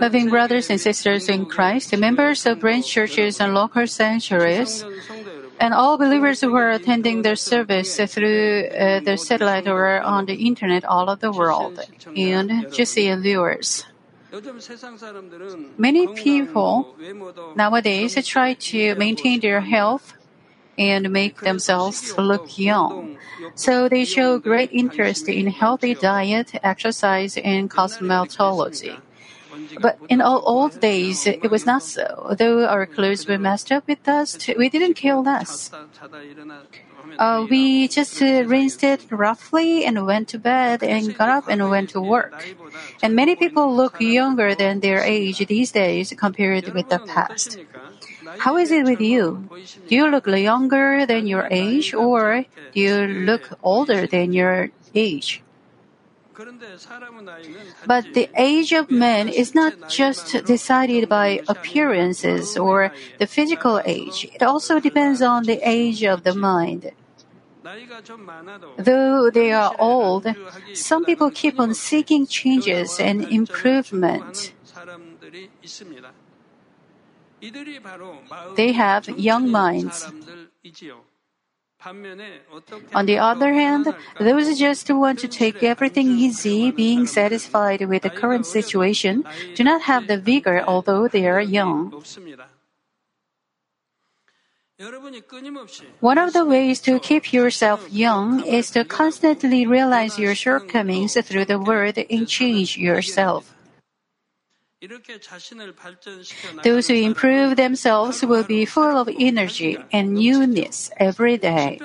Loving 0.00 0.30
brothers 0.30 0.70
and 0.70 0.80
sisters 0.80 1.28
in 1.28 1.44
Christ, 1.44 1.96
members 1.96 2.46
of 2.46 2.60
branch 2.60 2.88
churches 2.88 3.40
and 3.40 3.54
local 3.54 3.86
sanctuaries, 3.86 4.84
and 5.60 5.74
all 5.74 5.98
believers 5.98 6.40
who 6.40 6.54
are 6.56 6.70
attending 6.70 7.22
their 7.22 7.36
service 7.36 7.96
through 7.96 8.68
uh, 8.68 9.00
the 9.00 9.16
satellite 9.18 9.68
or 9.68 10.00
on 10.00 10.24
the 10.26 10.34
internet 10.34 10.84
all 10.84 11.10
over 11.10 11.20
the 11.20 11.32
world, 11.32 11.80
and 12.16 12.50
GCN 12.72 13.22
viewers. 13.22 13.84
Many 15.76 16.06
people 16.14 16.96
nowadays 17.54 18.26
try 18.26 18.54
to 18.54 18.94
maintain 18.94 19.40
their 19.40 19.60
health 19.60 20.14
and 20.78 21.10
make 21.10 21.40
themselves 21.40 22.16
look 22.16 22.58
young. 22.58 23.18
So 23.54 23.88
they 23.88 24.04
show 24.04 24.38
great 24.38 24.70
interest 24.72 25.28
in 25.28 25.46
healthy 25.48 25.94
diet, 25.94 26.52
exercise, 26.62 27.36
and 27.36 27.70
cosmetology. 27.70 29.00
But 29.80 29.98
in 30.08 30.20
our 30.20 30.40
old 30.40 30.80
days, 30.80 31.26
it 31.26 31.50
was 31.50 31.66
not 31.66 31.82
so. 31.82 32.34
Though 32.38 32.66
our 32.66 32.86
clothes 32.86 33.26
were 33.26 33.38
messed 33.38 33.70
up 33.72 33.86
with 33.86 34.02
dust, 34.02 34.48
we 34.56 34.68
didn't 34.68 34.94
care 34.94 35.16
less. 35.16 35.70
Uh, 37.18 37.46
we 37.48 37.88
just 37.88 38.20
uh, 38.22 38.44
rinsed 38.46 38.82
it 38.82 39.04
roughly 39.10 39.84
and 39.84 40.06
went 40.06 40.28
to 40.28 40.38
bed 40.38 40.82
and 40.82 41.16
got 41.16 41.28
up 41.28 41.48
and 41.48 41.68
went 41.68 41.90
to 41.90 42.00
work. 42.00 42.54
And 43.02 43.14
many 43.14 43.36
people 43.36 43.74
look 43.74 44.00
younger 44.00 44.54
than 44.54 44.80
their 44.80 45.00
age 45.00 45.44
these 45.46 45.72
days 45.72 46.12
compared 46.16 46.72
with 46.72 46.88
the 46.88 46.98
past. 47.00 47.58
How 48.38 48.56
is 48.56 48.70
it 48.70 48.84
with 48.84 49.00
you? 49.00 49.48
Do 49.88 49.94
you 49.94 50.08
look 50.08 50.26
younger 50.26 51.06
than 51.06 51.26
your 51.26 51.48
age 51.50 51.94
or 51.94 52.44
do 52.72 52.80
you 52.80 52.96
look 53.26 53.58
older 53.62 54.06
than 54.06 54.32
your 54.32 54.70
age? 54.94 55.42
But 57.86 58.14
the 58.14 58.28
age 58.36 58.72
of 58.72 58.90
man 58.90 59.28
is 59.28 59.54
not 59.54 59.88
just 59.88 60.44
decided 60.44 61.08
by 61.08 61.42
appearances 61.46 62.56
or 62.56 62.92
the 63.18 63.26
physical 63.26 63.80
age. 63.84 64.28
It 64.34 64.42
also 64.42 64.80
depends 64.80 65.20
on 65.20 65.44
the 65.44 65.60
age 65.62 66.04
of 66.04 66.24
the 66.24 66.34
mind. 66.34 66.92
Though 68.76 69.30
they 69.30 69.52
are 69.52 69.74
old, 69.78 70.26
some 70.74 71.04
people 71.04 71.30
keep 71.30 71.60
on 71.60 71.74
seeking 71.74 72.26
changes 72.26 72.98
and 72.98 73.24
improvement. 73.24 74.52
They 78.56 78.72
have 78.72 79.08
young 79.18 79.50
minds. 79.50 80.06
On 82.94 83.06
the 83.06 83.18
other 83.18 83.52
hand, 83.52 83.92
those 84.20 84.58
just 84.58 84.86
who 84.86 84.98
want 85.00 85.18
to 85.18 85.28
take 85.28 85.62
everything 85.64 86.12
easy, 86.12 86.70
being 86.70 87.06
satisfied 87.06 87.82
with 87.88 88.02
the 88.02 88.10
current 88.10 88.46
situation, 88.46 89.24
do 89.56 89.64
not 89.64 89.82
have 89.82 90.06
the 90.06 90.18
vigor 90.18 90.62
although 90.62 91.08
they 91.08 91.26
are 91.26 91.40
young. 91.40 91.90
One 96.00 96.18
of 96.18 96.32
the 96.32 96.44
ways 96.44 96.80
to 96.80 96.98
keep 96.98 97.32
yourself 97.32 97.90
young 97.90 98.44
is 98.44 98.70
to 98.70 98.84
constantly 98.84 99.66
realize 99.66 100.18
your 100.18 100.34
shortcomings 100.34 101.14
through 101.14 101.44
the 101.44 101.58
Word 101.58 101.98
and 102.10 102.28
change 102.28 102.76
yourself. 102.78 103.54
Those 106.64 106.88
who 106.88 106.94
improve 106.94 107.56
themselves 107.56 108.24
will 108.24 108.42
be 108.42 108.64
full 108.64 108.98
of 108.98 109.08
energy 109.16 109.78
and 109.92 110.14
newness 110.14 110.90
every 110.96 111.38
day. 111.38 111.78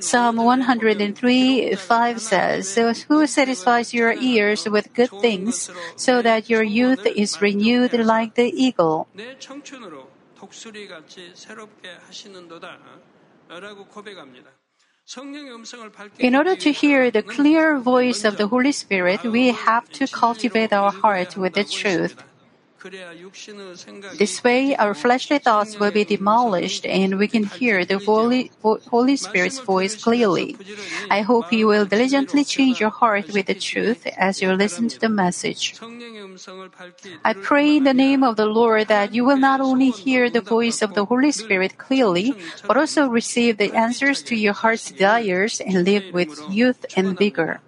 Psalm 0.00 0.36
103 0.36 1.76
5 1.76 2.20
says, 2.20 2.74
Who 3.08 3.26
satisfies 3.26 3.94
your 3.94 4.12
ears 4.14 4.68
with 4.68 4.92
good 4.94 5.10
things, 5.20 5.70
so 5.94 6.22
that 6.22 6.50
your 6.50 6.64
youth 6.64 7.06
is 7.06 7.40
renewed 7.40 7.92
like 7.92 8.34
the 8.34 8.50
eagle? 8.50 9.06
In 16.18 16.34
order 16.34 16.56
to 16.56 16.72
hear 16.72 17.10
the 17.10 17.22
clear 17.22 17.78
voice 17.78 18.24
of 18.24 18.38
the 18.38 18.46
Holy 18.46 18.72
Spirit, 18.72 19.22
we 19.24 19.48
have 19.48 19.90
to 19.92 20.06
cultivate 20.06 20.72
our 20.72 20.90
heart 20.90 21.36
with 21.36 21.52
the 21.52 21.64
truth. 21.64 22.16
This 24.18 24.42
way, 24.42 24.74
our 24.76 24.94
fleshly 24.94 25.38
thoughts 25.38 25.78
will 25.78 25.90
be 25.90 26.04
demolished 26.04 26.84
and 26.86 27.18
we 27.18 27.28
can 27.28 27.44
hear 27.44 27.84
the 27.84 27.98
Holy, 27.98 28.50
Holy 28.62 29.16
Spirit's 29.16 29.60
voice 29.60 29.94
clearly. 29.94 30.56
I 31.10 31.20
hope 31.20 31.52
you 31.52 31.66
will 31.68 31.86
diligently 31.86 32.44
change 32.44 32.80
your 32.80 32.90
heart 32.90 33.32
with 33.32 33.46
the 33.46 33.54
truth 33.54 34.06
as 34.16 34.42
you 34.42 34.52
listen 34.52 34.88
to 34.88 34.98
the 34.98 35.08
message. 35.08 35.78
I 37.24 37.32
pray 37.34 37.76
in 37.76 37.84
the 37.84 37.94
name 37.94 38.24
of 38.24 38.36
the 38.36 38.46
Lord 38.46 38.88
that 38.88 39.14
you 39.14 39.24
will 39.24 39.38
not 39.38 39.60
only 39.60 39.90
hear 39.90 40.28
the 40.28 40.40
voice 40.40 40.82
of 40.82 40.94
the 40.94 41.04
Holy 41.04 41.32
Spirit 41.32 41.78
clearly, 41.78 42.34
but 42.66 42.76
also 42.76 43.06
receive 43.06 43.58
the 43.58 43.72
answers 43.74 44.22
to 44.24 44.34
your 44.34 44.54
heart's 44.54 44.90
desires 44.90 45.60
and 45.60 45.84
live 45.84 46.12
with 46.12 46.34
youth 46.50 46.84
and 46.96 47.18
vigor. 47.18 47.60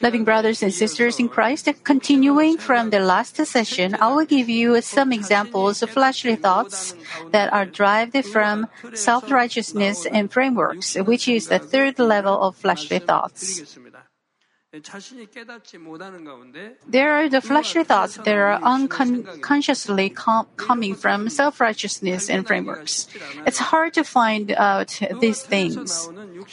Loving 0.00 0.24
brothers 0.24 0.62
and 0.62 0.72
sisters 0.72 1.18
in 1.18 1.28
Christ, 1.28 1.68
continuing 1.82 2.56
from 2.56 2.90
the 2.90 3.00
last 3.00 3.36
session, 3.36 3.96
I 4.00 4.14
will 4.14 4.24
give 4.24 4.48
you 4.48 4.80
some 4.80 5.12
examples 5.12 5.82
of 5.82 5.90
fleshly 5.90 6.36
thoughts 6.36 6.94
that 7.32 7.52
are 7.52 7.66
derived 7.66 8.24
from 8.26 8.68
self-righteousness 8.94 10.06
and 10.06 10.30
frameworks, 10.30 10.94
which 10.94 11.26
is 11.26 11.48
the 11.48 11.58
third 11.58 11.98
level 11.98 12.40
of 12.40 12.56
fleshly 12.56 13.00
thoughts. 13.00 13.78
There 14.72 14.82
are 17.12 17.28
the 17.28 17.40
fleshly 17.40 17.82
thoughts 17.82 18.16
that 18.16 18.28
are 18.28 18.52
unconsciously 18.62 20.10
com- 20.10 20.46
coming 20.56 20.94
from 20.94 21.28
self-righteousness 21.28 22.30
and 22.30 22.46
frameworks. 22.46 23.08
It's 23.44 23.58
hard 23.58 23.94
to 23.94 24.04
find 24.04 24.52
out 24.52 25.00
these 25.20 25.42
things. 25.42 26.08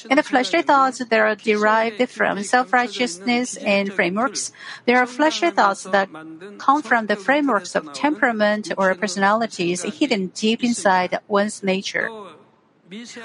In 0.09 0.15
the 0.15 0.23
fleshly 0.23 0.63
thoughts 0.63 0.97
that 0.97 1.13
are 1.13 1.35
derived 1.35 2.09
from 2.09 2.41
self-righteousness 2.41 3.55
and 3.57 3.93
frameworks, 3.93 4.51
there 4.85 4.97
are 4.97 5.05
fleshly 5.05 5.51
thoughts 5.51 5.83
that 5.83 6.09
come 6.57 6.81
from 6.81 7.05
the 7.05 7.15
frameworks 7.15 7.75
of 7.75 7.93
temperament 7.93 8.71
or 8.79 8.95
personalities 8.95 9.83
hidden 9.83 10.31
deep 10.33 10.63
inside 10.63 11.19
one's 11.27 11.61
nature. 11.61 12.09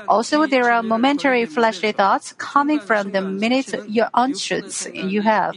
Also, 0.08 0.46
there 0.46 0.70
are 0.72 0.82
momentary 0.82 1.46
fleshly 1.46 1.92
thoughts 1.92 2.32
coming 2.32 2.80
from 2.80 3.12
the 3.12 3.20
minute 3.20 3.72
your 3.86 4.08
unshoots 4.14 4.86
you 4.92 5.22
have. 5.22 5.56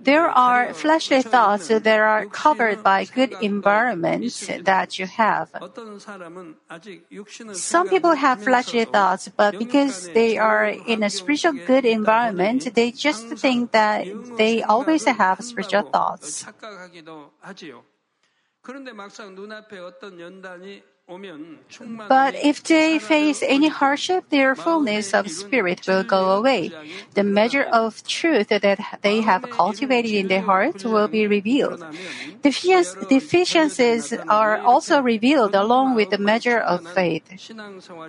There 0.00 0.28
are 0.28 0.72
fleshly 0.72 1.22
thoughts 1.22 1.68
that 1.68 1.86
are 1.86 2.26
covered 2.26 2.82
by 2.82 3.04
good 3.04 3.34
environments 3.40 4.46
that 4.46 4.98
you 4.98 5.06
have. 5.06 5.50
Some 7.52 7.88
people 7.88 8.14
have 8.14 8.42
fleshly 8.42 8.84
thoughts, 8.84 9.28
but 9.28 9.58
because 9.58 10.08
they 10.10 10.38
are 10.38 10.66
in 10.66 11.02
a 11.02 11.10
spiritual 11.10 11.54
good 11.66 11.84
environment, 11.84 12.72
they 12.74 12.92
just 12.92 13.26
think 13.28 13.72
that 13.72 14.06
they 14.36 14.62
always 14.62 15.04
have 15.04 15.42
spiritual 15.42 15.82
thoughts. 15.82 16.46
그런데 18.68 18.92
막상 18.92 19.34
눈앞에 19.34 19.78
어떤 19.78 20.20
연단이 20.20 20.82
But 21.08 22.34
if 22.34 22.62
they 22.62 22.98
face 22.98 23.42
any 23.42 23.68
hardship, 23.68 24.28
their 24.28 24.54
fullness 24.54 25.14
of 25.14 25.30
spirit 25.30 25.86
will 25.88 26.04
go 26.04 26.32
away. 26.36 26.70
The 27.14 27.24
measure 27.24 27.62
of 27.62 28.06
truth 28.06 28.48
that 28.48 28.78
they 29.00 29.22
have 29.22 29.48
cultivated 29.48 30.12
in 30.12 30.28
their 30.28 30.42
hearts 30.42 30.84
will 30.84 31.08
be 31.08 31.26
revealed. 31.26 31.82
Deficiencies 32.42 34.12
are 34.28 34.58
also 34.58 35.00
revealed 35.00 35.54
along 35.54 35.94
with 35.94 36.10
the 36.10 36.18
measure 36.18 36.58
of 36.58 36.86
faith. 36.86 37.24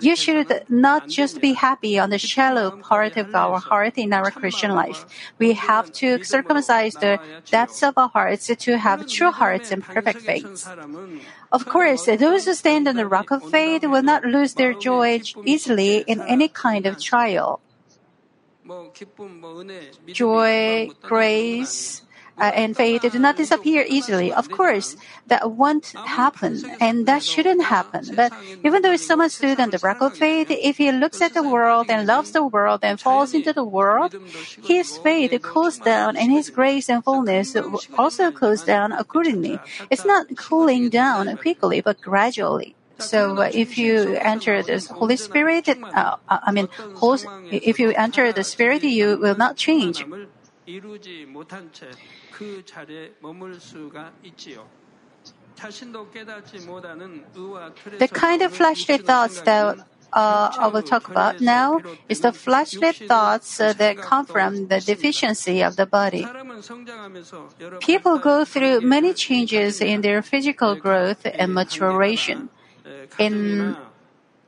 You 0.02 0.14
should 0.14 0.64
not 0.68 1.08
just 1.08 1.40
be 1.40 1.54
happy 1.54 1.98
on 1.98 2.10
the 2.10 2.18
shallow 2.18 2.70
part 2.82 3.16
of 3.16 3.34
our 3.34 3.58
heart 3.58 3.96
in 3.96 4.12
our 4.12 4.30
Christian 4.30 4.72
life. 4.74 5.06
We 5.38 5.54
have 5.54 5.90
to 6.04 6.22
circumcise 6.22 6.94
the 6.94 7.18
depths 7.50 7.82
of 7.82 7.94
our 7.96 8.10
hearts 8.10 8.48
to 8.54 8.76
have 8.76 9.06
true 9.06 9.30
hearts 9.30 9.70
and 9.70 9.82
perfect 9.82 10.20
faith. 10.20 10.68
Of 11.52 11.66
course, 11.66 12.06
those 12.06 12.44
who 12.44 12.54
stand 12.54 12.86
on 12.86 12.96
the 12.96 13.06
rock 13.06 13.30
of 13.30 13.42
faith 13.50 13.82
will 13.82 14.02
not 14.02 14.24
lose 14.24 14.54
their 14.54 14.72
joy 14.72 15.20
easily 15.44 15.98
in 16.06 16.20
any 16.22 16.48
kind 16.48 16.86
of 16.86 17.02
trial. 17.02 17.60
Joy, 20.06 20.90
grace, 21.02 22.02
and 22.40 22.76
faith 22.76 23.02
do 23.02 23.18
not 23.18 23.36
disappear 23.36 23.84
easily. 23.86 24.32
Of 24.32 24.50
course, 24.50 24.96
that 25.26 25.52
won't 25.52 25.92
happen, 25.92 26.62
and 26.80 27.06
that 27.06 27.22
shouldn't 27.22 27.64
happen. 27.64 28.04
But 28.14 28.32
even 28.64 28.82
though 28.82 28.96
someone 28.96 29.30
stood 29.30 29.60
on 29.60 29.70
the 29.70 29.78
rock 29.78 30.00
of 30.00 30.16
faith, 30.16 30.50
if 30.50 30.78
he 30.78 30.90
looks 30.92 31.20
at 31.20 31.34
the 31.34 31.42
world 31.42 31.86
and 31.88 32.06
loves 32.06 32.32
the 32.32 32.44
world 32.44 32.80
and 32.82 33.00
falls 33.00 33.34
into 33.34 33.52
the 33.52 33.64
world, 33.64 34.14
his 34.64 34.98
faith 34.98 35.32
cools 35.42 35.78
down, 35.78 36.16
and 36.16 36.32
his 36.32 36.50
grace 36.50 36.88
and 36.88 37.04
fullness 37.04 37.56
also 37.98 38.30
cools 38.30 38.64
down 38.64 38.92
accordingly. 38.92 39.60
It's 39.90 40.04
not 40.04 40.26
cooling 40.36 40.88
down 40.88 41.36
quickly, 41.36 41.80
but 41.80 42.00
gradually. 42.00 42.74
So 43.00 43.38
uh, 43.38 43.50
if 43.52 43.78
you 43.78 44.14
enter 44.20 44.62
the 44.62 44.78
Holy 44.92 45.16
Spirit, 45.16 45.68
uh, 45.68 46.16
I 46.28 46.52
mean, 46.52 46.68
if 47.50 47.80
you 47.80 47.92
enter 47.92 48.32
the 48.32 48.44
Spirit, 48.44 48.84
you 48.84 49.16
will 49.16 49.36
not 49.36 49.56
change. 49.56 50.04
이루지 52.39 52.39
못한 52.39 52.39
채 52.39 52.39
그 52.39 52.65
자리에 52.65 53.13
머물 53.21 53.57
수가 53.57 54.11
있지요. 54.23 54.67
자신도 55.55 56.11
깨닫지 56.11 56.59
못하는 56.65 57.25
의와 57.33 57.73
틀에서 57.73 57.97
The 57.97 58.09
kind 58.09 58.43
of 58.43 58.53
fleshly 58.53 58.97
thoughts 58.97 59.41
that 59.43 59.79
uh, 60.11 60.51
I 60.59 60.67
will 60.67 60.83
talk 60.83 61.07
about 61.07 61.39
now 61.39 61.79
is 62.09 62.19
the 62.19 62.33
fleshly 62.33 62.91
thoughts 62.91 63.61
uh, 63.61 63.71
that 63.77 63.95
come 64.01 64.25
from 64.25 64.67
the 64.67 64.81
deficiency 64.81 65.63
of 65.63 65.77
the 65.77 65.87
body. 65.87 66.23
사람은 66.23 66.61
성장하면서 66.61 67.49
여러 67.61 67.79
People 67.79 68.19
go 68.19 68.43
through 68.43 68.81
many 68.81 69.13
changes 69.13 69.79
in 69.81 70.01
their 70.01 70.21
physical 70.21 70.75
growth 70.75 71.23
and 71.23 71.53
maturation. 71.53 72.49
In 73.17 73.77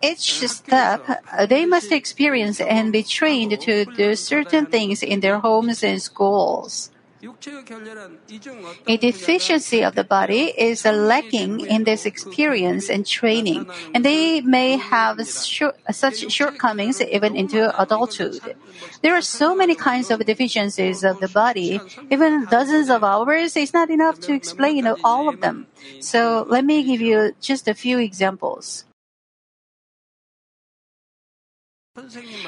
each 0.04 0.44
step, 0.46 1.08
uh, 1.08 1.46
they 1.46 1.66
must 1.66 1.94
experience 1.94 2.60
and 2.60 2.92
be 2.92 3.02
trained 3.02 3.58
to 3.62 3.86
do 3.96 4.14
certain 4.16 4.66
things 4.66 5.02
in 5.02 5.22
their 5.22 5.40
homes 5.40 5.84
and 5.84 6.02
schools. 6.02 6.92
A 8.89 8.97
deficiency 8.97 9.85
of 9.85 9.95
the 9.95 10.03
body 10.03 10.53
is 10.59 10.85
a 10.85 10.91
lacking 10.91 11.61
in 11.61 11.85
this 11.85 12.05
experience 12.05 12.91
and 12.91 13.07
training, 13.07 13.71
and 13.95 14.05
they 14.05 14.41
may 14.41 14.77
have 14.77 15.25
such 15.25 16.33
shortcomings 16.33 17.01
even 17.01 17.37
into 17.37 17.71
adulthood. 17.81 18.57
There 19.03 19.15
are 19.15 19.23
so 19.23 19.55
many 19.55 19.77
kinds 19.77 20.11
of 20.11 20.27
deficiencies 20.27 21.05
of 21.05 21.21
the 21.21 21.29
body, 21.29 21.81
even 22.11 22.47
dozens 22.47 22.91
of 22.91 23.05
hours 23.05 23.57
is 23.57 23.73
not 23.73 23.89
enough 23.89 24.19
to 24.27 24.35
explain 24.35 24.89
all 25.05 25.29
of 25.29 25.41
them. 25.41 25.69
So 26.01 26.45
let 26.49 26.65
me 26.65 26.83
give 26.83 27.01
you 27.01 27.37
just 27.41 27.69
a 27.69 27.75
few 27.75 27.99
examples. 28.01 28.85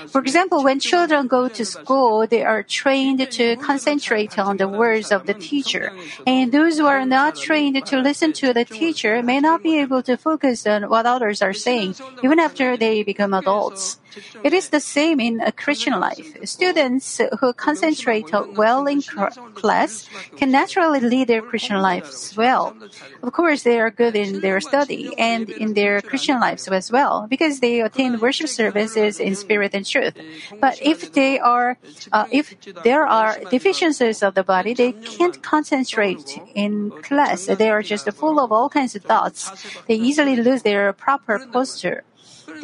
For 0.09 0.21
example, 0.23 0.63
when 0.65 0.81
children 0.81 1.27
go 1.27 1.49
to 1.49 1.65
school, 1.67 2.27
they 2.27 2.43
are 2.43 2.63
trained 2.63 3.31
to 3.31 3.57
concentrate 3.57 4.39
on 4.39 4.57
the 4.57 4.69
words 4.69 5.13
of 5.13 5.27
the 5.27 5.35
teacher. 5.35 5.93
And 6.27 6.51
those 6.51 6.79
who 6.79 6.87
are 6.87 7.05
not 7.05 7.35
trained 7.37 7.85
to 7.85 7.99
listen 8.01 8.33
to 8.35 8.55
the 8.55 8.65
teacher 8.65 9.23
may 9.23 9.41
not 9.41 9.63
be 9.63 9.79
able 9.79 10.03
to 10.05 10.17
focus 10.17 10.67
on 10.67 10.85
what 10.89 11.05
others 11.07 11.43
are 11.43 11.53
saying, 11.53 11.97
even 12.23 12.39
after 12.39 12.77
they 12.79 13.03
become 13.03 13.35
adults. 13.35 13.99
It 14.43 14.53
is 14.53 14.69
the 14.71 14.81
same 14.81 15.21
in 15.21 15.41
a 15.41 15.53
Christian 15.53 15.99
life. 15.99 16.37
Students 16.45 17.21
who 17.41 17.53
concentrate 17.53 18.31
well 18.57 18.87
in 18.87 19.03
class 19.03 20.09
can 20.37 20.51
naturally 20.51 21.01
lead 21.01 21.29
their 21.29 21.43
Christian 21.43 21.81
lives 21.81 22.37
well. 22.37 22.77
Of 23.23 23.33
course, 23.33 23.63
they 23.63 23.81
are 23.81 23.91
good 23.91 24.17
in 24.17 24.41
their 24.41 24.61
study 24.61 25.15
and 25.19 25.49
in 25.51 25.75
their 25.75 26.01
Christian 26.01 26.41
lives 26.41 26.69
as 26.69 26.91
well 26.91 27.27
because 27.29 27.61
they 27.61 27.81
attend 27.81 28.21
worship 28.21 28.49
services 28.49 29.21
in 29.21 29.35
spirit 29.35 29.75
and 29.75 29.87
truth. 29.87 30.15
But 30.61 30.81
if 30.81 31.13
they 31.13 31.39
are, 31.39 31.77
uh, 32.13 32.27
if 32.31 32.55
there 32.85 33.07
are 33.07 33.39
deficiencies 33.51 34.23
of 34.23 34.35
the 34.35 34.43
body, 34.43 34.75
they 34.75 34.93
can't 34.93 35.43
concentrate 35.43 36.39
in 36.55 36.91
class. 37.03 37.47
They 37.47 37.71
are 37.71 37.83
just 37.83 38.11
full 38.13 38.41
of 38.41 38.53
all 38.53 38.69
kinds 38.69 38.95
of 38.95 39.03
thoughts. 39.03 39.51
They 39.87 39.95
easily 39.95 40.37
lose 40.37 40.63
their 40.63 40.93
proper 40.93 41.47
posture. 41.53 42.05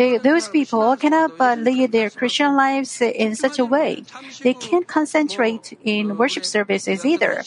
They, 0.00 0.16
those 0.16 0.48
people 0.48 0.96
cannot 0.96 1.36
but 1.36 1.58
uh, 1.58 1.60
lead 1.60 1.92
their 1.92 2.08
Christian 2.08 2.56
lives 2.56 3.02
in 3.02 3.36
such 3.36 3.58
a 3.58 3.66
way. 3.66 4.02
They 4.40 4.54
can't 4.54 4.88
concentrate 4.88 5.76
in 5.84 6.16
worship 6.16 6.46
services 6.46 7.04
either. 7.04 7.42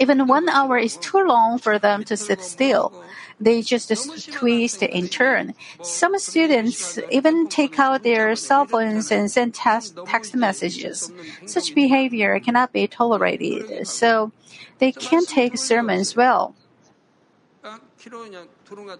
Even 0.00 0.26
one 0.26 0.50
hour 0.50 0.76
is 0.76 0.98
too 0.98 1.24
long 1.24 1.56
for 1.56 1.78
them 1.78 2.04
to 2.04 2.14
sit 2.14 2.42
still. 2.42 2.92
They 3.40 3.62
just 3.62 3.88
twist 4.32 4.82
and 4.82 5.10
turn. 5.10 5.54
Some 5.80 6.18
students 6.18 6.98
even 7.10 7.48
take 7.48 7.78
out 7.78 8.02
their 8.02 8.36
cell 8.36 8.66
phones 8.66 9.10
and 9.10 9.30
send 9.30 9.54
text, 9.54 9.98
text 10.04 10.36
messages. 10.36 11.10
Such 11.46 11.74
behavior 11.74 12.38
cannot 12.38 12.74
be 12.74 12.86
tolerated, 12.86 13.88
so 13.88 14.30
they 14.78 14.92
can't 14.92 15.26
take 15.26 15.56
sermons 15.56 16.14
well. 16.14 16.54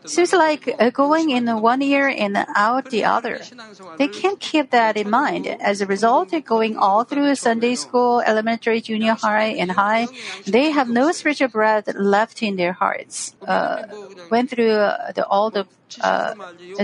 Seems 0.07 0.33
like 0.33 0.75
uh, 0.79 0.91
going 0.91 1.31
in 1.31 1.47
one 1.61 1.83
ear 1.83 2.09
and 2.09 2.37
out 2.57 2.91
the 2.91 3.05
other. 3.05 3.41
They 3.97 4.09
can't 4.09 4.41
keep 4.41 4.71
that 4.71 4.97
in 4.97 5.09
mind. 5.09 5.47
As 5.47 5.81
a 5.81 5.87
result, 5.87 6.33
going 6.45 6.77
all 6.77 7.05
through 7.05 7.35
Sunday 7.37 7.77
school, 7.77 8.21
elementary, 8.21 8.81
junior 8.81 9.15
high, 9.15 9.55
and 9.55 9.71
high, 9.71 10.09
they 10.47 10.71
have 10.71 10.89
no 10.89 11.13
spiritual 11.13 11.49
bread 11.49 11.87
left 11.95 12.43
in 12.43 12.57
their 12.57 12.73
hearts. 12.73 13.37
Uh, 13.47 13.85
went 14.31 14.51
through 14.51 14.73
uh, 14.73 15.13
the, 15.13 15.25
all 15.27 15.51
the 15.51 15.67
uh, 16.01 16.35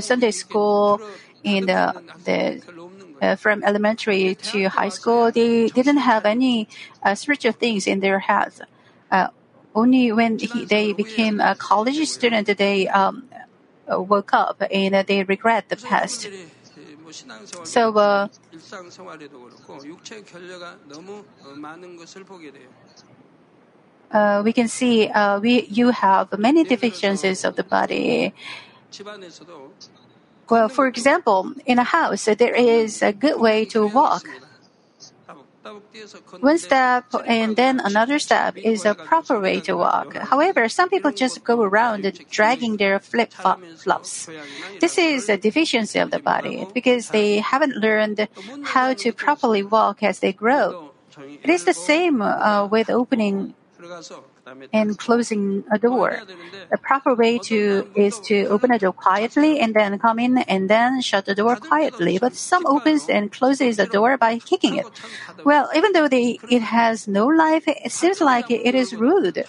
Sunday 0.01 0.31
school 0.31 1.01
in 1.43 1.67
the, 1.67 2.03
the 2.25 2.63
uh, 3.21 3.37
from 3.37 3.63
elementary 3.63 4.35
to 4.35 4.69
high 4.69 4.89
school, 4.89 5.31
they 5.31 5.69
didn't 5.69 5.99
have 5.99 6.25
any 6.25 6.69
uh, 7.03 7.15
spiritual 7.15 7.53
things 7.53 7.87
in 7.87 8.01
their 8.01 8.19
heads. 8.19 8.61
Uh, 9.11 9.29
only 9.75 10.13
when 10.13 10.39
he, 10.39 10.65
they 10.65 10.93
became 10.93 11.41
a 11.41 11.55
college 11.55 12.07
student, 12.09 12.47
they 12.59 12.89
um, 12.89 13.29
woke 13.89 14.33
up 14.33 14.63
and 14.71 15.07
they 15.07 15.25
regret 15.25 15.69
the 15.69 15.77
past. 15.77 16.29
So, 17.65 17.97
uh, 17.97 18.29
uh, 24.11 24.43
we 24.45 24.53
can 24.53 24.69
see 24.69 25.09
uh, 25.09 25.39
we 25.41 25.67
you 25.67 25.91
have 25.91 26.39
many 26.39 26.65
deficiencies 26.65 27.45
of 27.45 27.57
the 27.57 27.63
body. 27.65 28.33
Well, 30.49 30.69
for 30.69 30.87
example, 30.87 31.53
in 31.65 31.79
a 31.79 31.85
house, 31.85 32.25
there 32.25 32.55
is 32.55 33.03
a 33.03 33.13
good 33.13 33.41
way 33.41 33.65
to 33.67 33.87
walk. 33.87 34.27
One 36.41 36.59
step 36.59 37.07
and 37.27 37.57
then 37.57 37.81
another 37.81 38.19
step 38.19 38.57
is 38.57 38.85
a 38.85 38.95
proper 38.95 39.41
way 39.41 39.61
to 39.61 39.77
walk. 39.77 40.15
However, 40.17 40.69
some 40.69 40.91
people 40.91 41.11
just 41.11 41.43
go 41.45 41.63
around 41.63 42.05
dragging 42.31 42.77
their 42.77 42.99
flip 43.01 43.33
flops. 43.33 44.29
This 44.81 44.99
is 44.99 45.29
a 45.29 45.37
deficiency 45.37 45.99
of 45.99 46.11
the 46.11 46.19
body 46.19 46.67
because 46.75 47.11
they 47.11 47.39
haven't 47.39 47.77
learned 47.77 48.29
how 48.65 48.95
to 48.95 49.13
properly 49.13 49.63
walk 49.63 50.03
as 50.03 50.21
they 50.21 50.33
grow. 50.33 50.91
It 51.17 51.49
is 51.49 51.65
the 51.65 51.75
same 51.75 52.21
uh, 52.21 52.67
with 52.67 52.91
opening 52.91 53.55
and 54.73 54.99
closing 54.99 55.65
a 55.71 55.79
door. 55.79 56.23
The 56.71 56.79
proper 56.79 57.15
way 57.15 57.39
to 57.51 57.89
is 57.95 58.19
to 58.29 58.47
open 58.47 58.71
a 58.73 58.79
door 58.79 58.93
quietly 58.93 59.61
and 59.61 59.75
then 59.75 59.99
come 59.99 60.19
in 60.19 60.39
and 60.39 60.69
then 60.69 61.01
shut 61.01 61.27
the 61.27 61.35
door 61.35 61.57
quietly. 61.57 62.19
But 62.19 62.35
some 62.35 62.67
opens 62.67 63.09
and 63.09 63.31
closes 63.31 63.77
the 63.77 63.87
door 63.87 64.17
by 64.17 64.39
kicking 64.39 64.77
it. 64.77 64.87
Well, 65.45 65.71
even 65.75 65.93
though 65.93 66.09
they, 66.09 66.39
it 66.51 66.63
has 66.63 67.07
no 67.09 67.27
life, 67.27 67.65
it 67.67 67.93
seems 67.93 68.21
like 68.21 68.51
it 68.51 68.75
is 68.75 68.95
rude. 68.95 69.45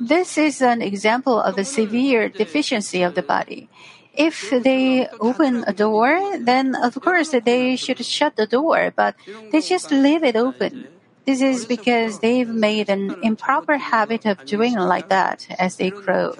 This 0.00 0.38
is 0.38 0.62
an 0.62 0.80
example 0.80 1.38
of 1.38 1.58
a 1.58 1.64
severe 1.64 2.28
deficiency 2.30 3.02
of 3.02 3.14
the 3.14 3.22
body. 3.22 3.68
If 4.16 4.50
they 4.50 5.08
open 5.20 5.64
a 5.66 5.72
door, 5.72 6.38
then 6.38 6.74
of 6.74 6.94
course 7.00 7.30
they 7.30 7.76
should 7.76 8.04
shut 8.04 8.36
the 8.36 8.46
door, 8.46 8.92
but 8.94 9.14
they 9.50 9.60
just 9.60 9.90
leave 9.90 10.22
it 10.22 10.36
open. 10.36 10.88
This 11.24 11.40
is 11.40 11.64
because 11.64 12.18
they've 12.20 12.48
made 12.48 12.88
an 12.90 13.16
improper 13.22 13.78
habit 13.78 14.26
of 14.26 14.44
doing 14.44 14.74
like 14.76 15.08
that 15.08 15.46
as 15.58 15.76
they 15.76 15.90
grow. 15.90 16.34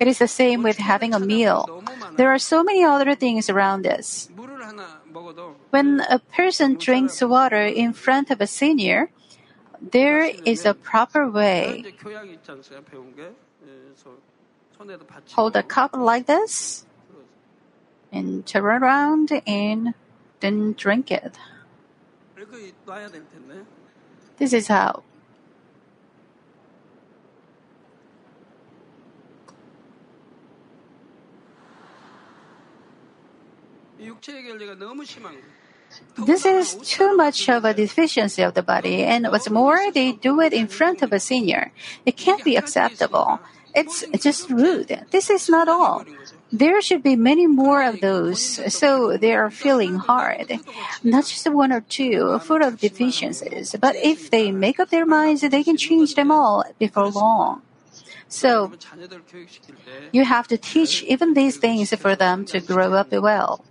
It 0.00 0.08
is 0.08 0.18
the 0.18 0.28
same 0.28 0.62
with 0.62 0.78
having 0.78 1.14
a 1.14 1.20
meal. 1.20 1.82
There 2.16 2.30
are 2.32 2.38
so 2.38 2.62
many 2.62 2.84
other 2.84 3.14
things 3.14 3.48
around 3.48 3.86
us. 3.86 4.28
When 5.70 6.00
a 6.08 6.18
person 6.18 6.76
drinks 6.76 7.22
water 7.22 7.64
in 7.64 7.92
front 7.92 8.30
of 8.30 8.40
a 8.40 8.46
senior, 8.46 9.10
there 9.80 10.24
is 10.44 10.64
a 10.64 10.74
proper 10.74 11.30
way. 11.30 11.84
Hold 15.34 15.56
a 15.56 15.62
cup 15.62 15.90
like 15.94 16.26
this 16.26 16.86
and 18.12 18.46
turn 18.46 18.64
around 18.64 19.32
and 19.46 19.94
then 20.40 20.74
drink 20.74 21.10
it. 21.10 21.36
This 24.38 24.52
is 24.52 24.68
how. 24.68 25.02
This 36.16 36.44
is 36.46 36.76
too 36.82 37.16
much 37.16 37.48
of 37.48 37.64
a 37.64 37.74
deficiency 37.74 38.42
of 38.42 38.54
the 38.54 38.62
body, 38.62 39.02
and 39.02 39.26
what's 39.28 39.50
more, 39.50 39.90
they 39.92 40.12
do 40.12 40.40
it 40.40 40.52
in 40.52 40.68
front 40.68 41.02
of 41.02 41.12
a 41.12 41.18
senior. 41.18 41.72
It 42.06 42.16
can't 42.16 42.44
be 42.44 42.56
acceptable. 42.56 43.40
It's 43.78 44.04
just 44.18 44.50
rude. 44.50 45.06
This 45.10 45.30
is 45.30 45.48
not 45.48 45.68
all. 45.68 46.04
There 46.50 46.80
should 46.80 47.02
be 47.02 47.14
many 47.14 47.46
more 47.46 47.82
of 47.84 48.00
those, 48.00 48.40
so 48.72 49.16
they 49.16 49.34
are 49.34 49.50
feeling 49.50 49.96
hard. 49.96 50.58
Not 51.04 51.26
just 51.26 51.46
one 51.52 51.72
or 51.72 51.82
two, 51.82 52.38
full 52.40 52.62
of 52.64 52.80
deficiencies, 52.80 53.76
but 53.78 53.94
if 53.96 54.30
they 54.30 54.50
make 54.50 54.80
up 54.80 54.90
their 54.90 55.06
minds, 55.06 55.42
they 55.42 55.62
can 55.62 55.76
change 55.76 56.14
them 56.14 56.30
all 56.30 56.64
before 56.78 57.10
long. 57.10 57.62
So, 58.28 58.72
you 60.12 60.24
have 60.24 60.48
to 60.48 60.58
teach 60.58 61.02
even 61.04 61.34
these 61.34 61.56
things 61.56 61.94
for 61.94 62.16
them 62.16 62.44
to 62.46 62.60
grow 62.60 62.92
up 62.94 63.12
well. 63.12 63.64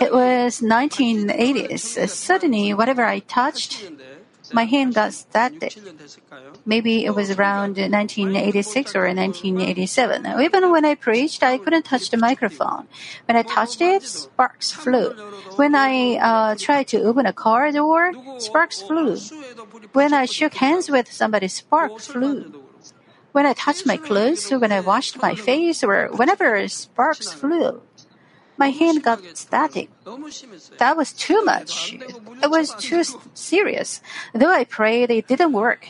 It 0.00 0.12
was 0.12 0.60
1980s. 0.60 2.08
Suddenly, 2.08 2.74
whatever 2.74 3.04
I 3.04 3.20
touched, 3.20 3.90
my 4.52 4.64
hand 4.64 4.94
got 4.94 5.12
static. 5.12 5.76
Maybe 6.64 7.04
it 7.04 7.14
was 7.14 7.30
around 7.30 7.76
1986 7.76 8.94
or 8.94 9.06
1987. 9.06 10.40
Even 10.40 10.70
when 10.70 10.84
I 10.84 10.94
preached, 10.94 11.42
I 11.42 11.58
couldn't 11.58 11.84
touch 11.84 12.10
the 12.10 12.16
microphone. 12.16 12.86
When 13.26 13.36
I 13.36 13.42
touched 13.42 13.80
it, 13.80 14.02
sparks 14.02 14.70
flew. 14.70 15.10
When 15.56 15.74
I 15.74 16.16
uh, 16.16 16.54
tried 16.58 16.88
to 16.88 17.02
open 17.02 17.26
a 17.26 17.32
car 17.32 17.70
door, 17.72 18.12
sparks 18.38 18.82
flew. 18.82 19.16
When 19.92 20.12
I 20.14 20.26
shook 20.26 20.54
hands 20.54 20.90
with 20.90 21.10
somebody, 21.10 21.48
sparks 21.48 22.06
flew 22.06 22.62
when 23.32 23.46
I 23.46 23.54
touched 23.54 23.86
my 23.86 23.96
clothes, 23.96 24.50
when 24.50 24.72
I 24.72 24.80
washed 24.80 25.20
my 25.20 25.34
face, 25.34 25.82
or 25.82 26.08
whenever 26.12 26.68
sparks 26.68 27.32
flew 27.32 27.80
my 28.62 28.70
hand 28.70 29.02
got 29.02 29.18
static. 29.34 29.90
That 30.78 30.94
was 30.96 31.10
too 31.12 31.42
much. 31.42 31.98
It 32.44 32.50
was 32.56 32.70
too 32.78 33.02
serious. 33.34 34.00
Though 34.38 34.54
I 34.54 34.62
prayed, 34.62 35.10
it 35.10 35.26
didn't 35.26 35.52
work. 35.52 35.88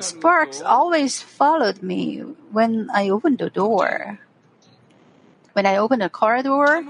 Sparks 0.00 0.58
always 0.76 1.22
followed 1.22 1.78
me 1.82 2.26
when 2.50 2.90
I 2.90 3.06
opened 3.08 3.38
the 3.38 3.50
door. 3.50 4.18
When 5.54 5.66
I 5.66 5.76
opened 5.76 6.02
a 6.02 6.10
car 6.10 6.42
door, 6.42 6.82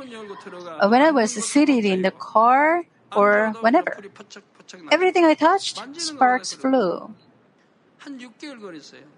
uh, 0.81 0.89
when 0.89 1.03
I 1.03 1.11
was 1.11 1.33
seated 1.35 1.85
in 1.85 2.01
the 2.03 2.15
car, 2.15 2.85
or 3.13 3.53
whenever. 3.61 3.99
Everything 4.91 5.25
I 5.25 5.35
touched, 5.35 5.77
sparks 6.01 6.53
flew. 6.55 7.13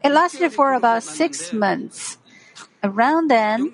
It 0.02 0.10
lasted 0.10 0.50
for 0.50 0.72
about 0.74 1.02
six 1.02 1.52
months. 1.52 2.18
Around 2.82 3.28
then, 3.30 3.70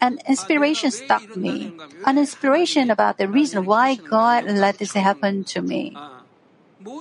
an 0.00 0.18
inspiration 0.26 0.90
struck 0.90 1.36
me. 1.36 1.72
An 2.04 2.18
inspiration 2.18 2.90
about 2.90 3.18
the 3.18 3.28
reason 3.28 3.64
why 3.64 3.94
God 3.94 4.44
let 4.44 4.78
this 4.78 4.92
happen 4.92 5.44
to 5.44 5.62
me. 5.62 5.96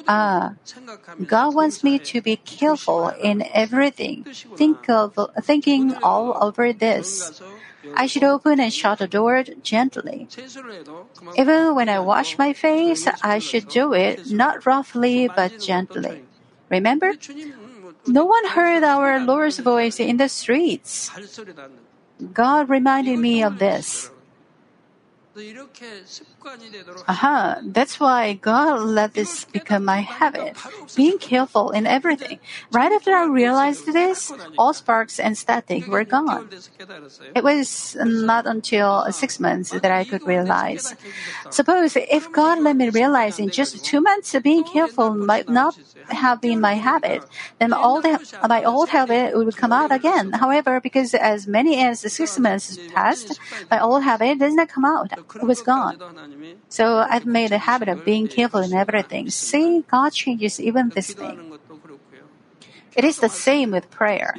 Ah, 0.07 0.53
God 1.25 1.55
wants 1.55 1.83
me 1.83 1.99
to 1.99 2.21
be 2.21 2.35
careful 2.37 3.09
in 3.09 3.43
everything. 3.53 4.25
Think 4.55 4.89
of 4.89 5.17
thinking 5.41 5.95
all 6.03 6.37
over 6.39 6.71
this. 6.71 7.41
I 7.95 8.05
should 8.05 8.23
open 8.23 8.59
and 8.59 8.71
shut 8.71 8.99
the 8.99 9.07
door 9.07 9.43
gently. 9.61 10.29
Even 11.35 11.75
when 11.75 11.89
I 11.89 11.99
wash 11.99 12.37
my 12.37 12.53
face, 12.53 13.07
I 13.21 13.39
should 13.39 13.67
do 13.67 13.93
it 13.93 14.31
not 14.31 14.65
roughly 14.65 15.27
but 15.27 15.59
gently. 15.59 16.23
Remember, 16.69 17.13
no 18.05 18.25
one 18.25 18.45
heard 18.47 18.83
our 18.83 19.19
Lord's 19.23 19.59
voice 19.59 19.99
in 19.99 20.17
the 20.17 20.27
streets. 20.27 21.09
God 22.33 22.69
reminded 22.69 23.17
me 23.19 23.43
of 23.43 23.59
this. 23.59 24.09
Aha, 27.07 27.57
that's 27.65 27.99
why 27.99 28.33
God 28.33 28.81
let 28.81 29.13
this 29.15 29.45
become 29.45 29.83
my 29.85 30.01
habit, 30.01 30.55
being 30.95 31.17
careful 31.17 31.71
in 31.71 31.87
everything. 31.87 32.39
Right 32.71 32.91
after 32.91 33.15
I 33.15 33.25
realized 33.25 33.85
this, 33.87 34.31
all 34.57 34.73
sparks 34.73 35.19
and 35.19 35.35
static 35.35 35.87
were 35.87 36.03
gone. 36.03 36.49
It 37.33 37.43
was 37.43 37.97
not 37.99 38.45
until 38.45 39.11
six 39.11 39.39
months 39.39 39.71
that 39.71 39.91
I 39.91 40.03
could 40.03 40.25
realize. 40.27 40.93
Suppose 41.49 41.95
if 41.95 42.31
God 42.31 42.59
let 42.59 42.75
me 42.75 42.89
realize 42.89 43.39
in 43.39 43.49
just 43.49 43.83
two 43.83 44.01
months 44.01 44.35
being 44.43 44.63
careful 44.63 45.15
might 45.15 45.49
not 45.49 45.77
have 46.09 46.41
been 46.41 46.61
my 46.61 46.75
habit, 46.75 47.23
then 47.59 47.73
all 47.73 48.01
the, 48.01 48.19
my 48.47 48.63
old 48.63 48.89
habit 48.89 49.35
would 49.35 49.57
come 49.57 49.73
out 49.73 49.91
again. 49.91 50.33
However, 50.33 50.79
because 50.79 51.13
as 51.13 51.47
many 51.47 51.81
as 51.83 52.01
six 52.01 52.37
months 52.37 52.77
passed, 52.93 53.39
my 53.71 53.79
old 53.79 54.03
habit 54.03 54.37
does 54.37 54.53
not 54.53 54.69
come 54.69 54.85
out 54.85 55.11
was 55.41 55.61
gone. 55.61 55.97
So 56.69 56.97
I've 56.97 57.25
made 57.25 57.51
a 57.51 57.57
habit 57.57 57.89
of 57.89 58.05
being 58.05 58.27
careful 58.27 58.61
in 58.61 58.73
everything. 58.73 59.29
See, 59.29 59.83
God 59.89 60.11
changes 60.13 60.59
even 60.59 60.89
this 60.89 61.13
thing. 61.13 61.53
It 62.95 63.03
is 63.03 63.19
the 63.19 63.29
same 63.29 63.71
with 63.71 63.89
prayer. 63.89 64.35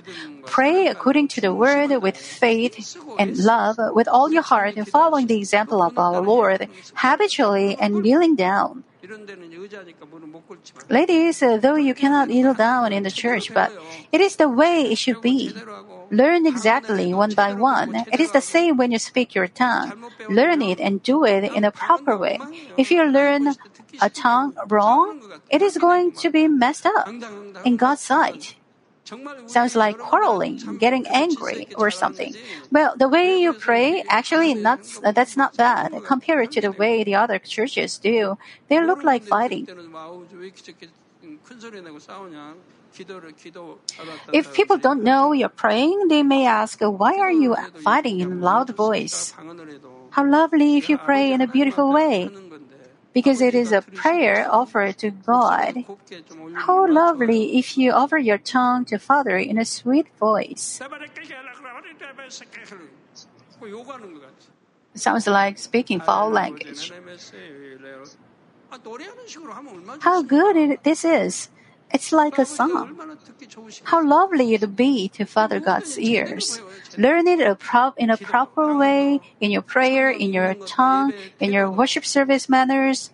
Pray 0.47 0.87
according 0.87 1.29
to 1.29 1.41
the 1.41 1.53
word 1.53 1.91
with 2.03 2.17
faith 2.17 2.97
and 3.19 3.37
love 3.38 3.76
with 3.95 4.07
all 4.07 4.31
your 4.31 4.43
heart, 4.43 4.79
following 4.88 5.26
the 5.26 5.38
example 5.38 5.83
of 5.83 5.99
our 5.99 6.21
Lord, 6.21 6.69
habitually 6.95 7.76
and 7.76 8.03
kneeling 8.03 8.37
down. 8.37 8.85
Ladies, 10.88 11.43
uh, 11.43 11.59
though 11.59 11.75
you 11.76 11.95
cannot 11.95 12.29
kneel 12.29 12.55
down 12.55 12.93
in 12.93 13.03
the 13.03 13.11
church, 13.11 13.53
but 13.53 13.73
it 14.12 14.21
is 14.21 14.37
the 14.37 14.49
way 14.49 14.91
it 14.93 14.99
should 14.99 15.21
be. 15.21 15.53
Learn 16.11 16.47
exactly 16.47 17.15
one 17.15 17.35
by 17.35 17.53
one. 17.55 18.05
It 18.13 18.21
is 18.21 18.33
the 18.33 18.41
same 18.41 18.77
when 18.77 18.93
you 18.93 18.99
speak 18.99 19.35
your 19.35 19.49
tongue. 19.49 19.93
Learn 20.29 20.63
it 20.63 20.81
and 20.81 21.03
do 21.03 21.25
it 21.25 21.45
in 21.45 21.65
a 21.65 21.71
proper 21.71 22.17
way. 22.17 22.39
If 22.77 22.91
you 22.91 23.05
learn 23.05 23.55
a 24.01 24.11
tongue 24.11 24.55
wrong, 24.69 25.21
it 25.51 25.63
is 25.63 25.79
going 25.79 26.13
to 26.13 26.31
be 26.31 26.49
messed 26.49 26.87
up 26.87 27.09
in 27.65 27.77
God's 27.77 28.01
sight. 28.01 28.57
Sounds 29.47 29.77
like 29.77 29.99
quarreling, 29.99 30.79
getting 30.79 31.07
angry, 31.09 31.69
or 31.77 31.91
something. 31.91 32.35
Well, 32.73 32.95
the 32.97 33.09
way 33.09 33.37
you 33.37 33.53
pray, 33.53 34.03
actually, 34.09 34.55
not, 34.55 34.81
that's 35.15 35.37
not 35.37 35.57
bad 35.57 35.93
compared 36.07 36.53
to 36.53 36.61
the 36.63 36.73
way 36.73 37.05
the 37.05 37.15
other 37.15 37.39
churches 37.39 37.99
do. 37.99 38.39
They 38.69 38.81
look 38.81 39.05
like 39.05 39.23
fighting. 39.23 39.69
If 44.33 44.55
people 44.55 44.79
don't 44.79 45.03
know 45.03 45.33
you're 45.33 45.49
praying, 45.49 46.09
they 46.09 46.23
may 46.23 46.47
ask, 46.47 46.81
Why 46.81 47.19
are 47.19 47.33
you 47.33 47.57
fighting 47.83 48.21
in 48.21 48.41
loud 48.41 48.71
voice? 48.71 49.35
How 50.11 50.25
lovely 50.25 50.77
if 50.77 50.89
you 50.89 50.99
pray 50.99 51.33
in 51.33 51.41
a 51.41 51.47
beautiful 51.47 51.93
way. 51.93 52.31
Because 53.13 53.41
it 53.41 53.55
is 53.55 53.71
a 53.71 53.83
prayer 53.83 54.47
offered 54.51 54.99
to 54.99 55.11
God. 55.11 55.85
How 56.55 56.87
lovely 56.91 57.59
if 57.59 57.79
you 57.79 57.93
offer 57.93 58.19
your 58.19 58.39
tongue 58.39 58.85
to 58.87 58.99
Father 58.99 59.37
in 59.39 59.59
a 59.59 59.65
sweet 59.65 60.09
voice. 60.19 60.81
Sounds 64.95 65.27
like 65.27 65.59
speaking 65.59 66.01
foul 66.01 66.31
language. 66.31 66.93
How 70.01 70.23
good 70.23 70.57
it, 70.57 70.83
this 70.83 71.05
is! 71.05 71.49
It's 71.93 72.12
like 72.12 72.38
a 72.38 72.45
song. 72.45 72.99
How 73.85 74.05
lovely 74.05 74.55
it'd 74.55 74.76
be 74.76 75.09
to 75.11 75.25
Father 75.25 75.61
God's 75.61 75.99
ears. 75.99 76.61
Learn 76.99 77.29
it 77.29 77.41
a 77.41 77.57
in 77.97 78.11
a 78.11 78.17
proper 78.17 78.76
way, 78.76 79.21
in 79.41 79.50
your 79.50 79.62
prayer, 79.62 80.11
in 80.11 80.33
your 80.33 80.55
tongue, 80.55 81.12
in 81.38 81.53
your 81.53 81.71
worship 81.71 82.05
service 82.05 82.49
manners, 82.49 83.11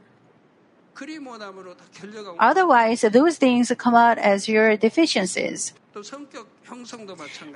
Otherwise, 2.39 3.01
those 3.03 3.39
things 3.39 3.73
come 3.79 3.95
out 3.95 4.19
as 4.19 4.49
your 4.49 4.77
deficiencies. 4.77 5.73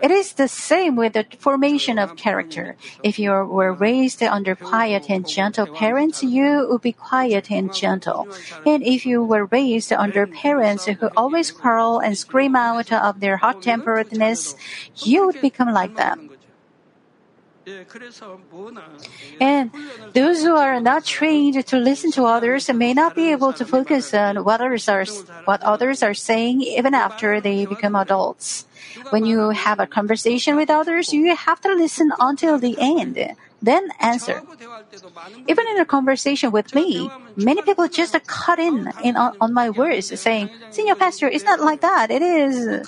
It 0.02 0.10
is 0.10 0.32
the 0.32 0.48
same 0.48 0.96
with 0.96 1.12
the 1.12 1.24
formation 1.38 1.98
of 1.98 2.16
character. 2.16 2.74
If 3.02 3.18
you 3.18 3.30
were 3.30 3.72
raised 3.72 4.22
under 4.22 4.56
quiet 4.56 5.08
and 5.08 5.26
gentle 5.28 5.68
parents, 5.68 6.24
you 6.24 6.66
would 6.68 6.82
be 6.82 6.92
quiet 6.92 7.50
and 7.50 7.72
gentle. 7.72 8.26
And 8.66 8.82
if 8.82 9.06
you 9.06 9.22
were 9.22 9.44
raised 9.46 9.92
under 9.92 10.26
parents 10.26 10.86
who 10.86 11.08
always 11.16 11.52
quarrel 11.52 12.00
and 12.00 12.18
scream 12.18 12.56
out 12.56 12.92
of 12.92 13.20
their 13.20 13.36
hot 13.36 13.62
temperedness, 13.62 14.56
you 14.96 15.26
would 15.26 15.40
become 15.40 15.72
like 15.72 15.94
them. 15.94 16.33
And 19.40 19.70
those 20.12 20.42
who 20.42 20.54
are 20.56 20.80
not 20.80 21.04
trained 21.04 21.66
to 21.66 21.76
listen 21.76 22.10
to 22.12 22.24
others 22.24 22.68
may 22.72 22.92
not 22.92 23.14
be 23.14 23.30
able 23.32 23.52
to 23.54 23.64
focus 23.64 24.12
on 24.12 24.44
what 24.44 24.60
others 24.60 24.88
are, 24.88 25.04
what 25.44 25.62
others 25.62 26.02
are 26.02 26.14
saying 26.14 26.62
even 26.62 26.94
after 26.94 27.40
they 27.40 27.66
become 27.66 27.96
adults. 27.96 28.66
When 29.10 29.24
you 29.24 29.50
have 29.50 29.80
a 29.80 29.86
conversation 29.86 30.56
with 30.56 30.70
others, 30.70 31.12
you 31.12 31.34
have 31.34 31.60
to 31.62 31.72
listen 31.74 32.12
until 32.20 32.58
the 32.58 32.76
end 32.78 33.18
then 33.64 33.88
answer. 33.98 34.42
Even 35.48 35.64
in 35.68 35.80
a 35.80 35.86
conversation 35.86 36.52
with 36.52 36.74
me, 36.74 37.10
many 37.36 37.62
people 37.62 37.88
just 37.88 38.14
cut 38.26 38.58
in, 38.58 38.92
in 39.02 39.16
on, 39.16 39.32
on 39.40 39.54
my 39.54 39.70
words, 39.70 40.12
saying, 40.20 40.50
Senior 40.70 40.94
Pastor, 40.94 41.28
it's 41.28 41.44
not 41.44 41.60
like 41.60 41.80
that. 41.80 42.10
It 42.10 42.22
is. 42.22 42.86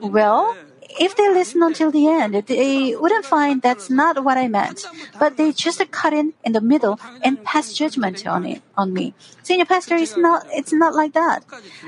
Well, 0.00 0.54
if 0.98 1.16
they 1.16 1.28
listen 1.28 1.62
until 1.62 1.90
the 1.90 2.08
end, 2.08 2.34
they 2.34 2.96
wouldn't 2.96 3.24
find 3.24 3.62
that's 3.62 3.90
not 3.90 4.24
what 4.24 4.38
I 4.38 4.48
meant. 4.48 4.86
But 5.18 5.36
they 5.36 5.52
just 5.52 5.82
cut 5.90 6.12
in 6.12 6.32
in 6.44 6.52
the 6.52 6.60
middle 6.60 6.98
and 7.22 7.42
pass 7.44 7.72
judgment 7.72 8.26
on 8.26 8.46
it 8.46 8.62
on 8.76 8.92
me. 8.92 9.14
Senior 9.42 9.66
pastor, 9.66 9.96
it's 9.96 10.16
not 10.16 10.46
it's 10.50 10.72
not 10.72 10.94
like 10.94 11.12
that. 11.12 11.44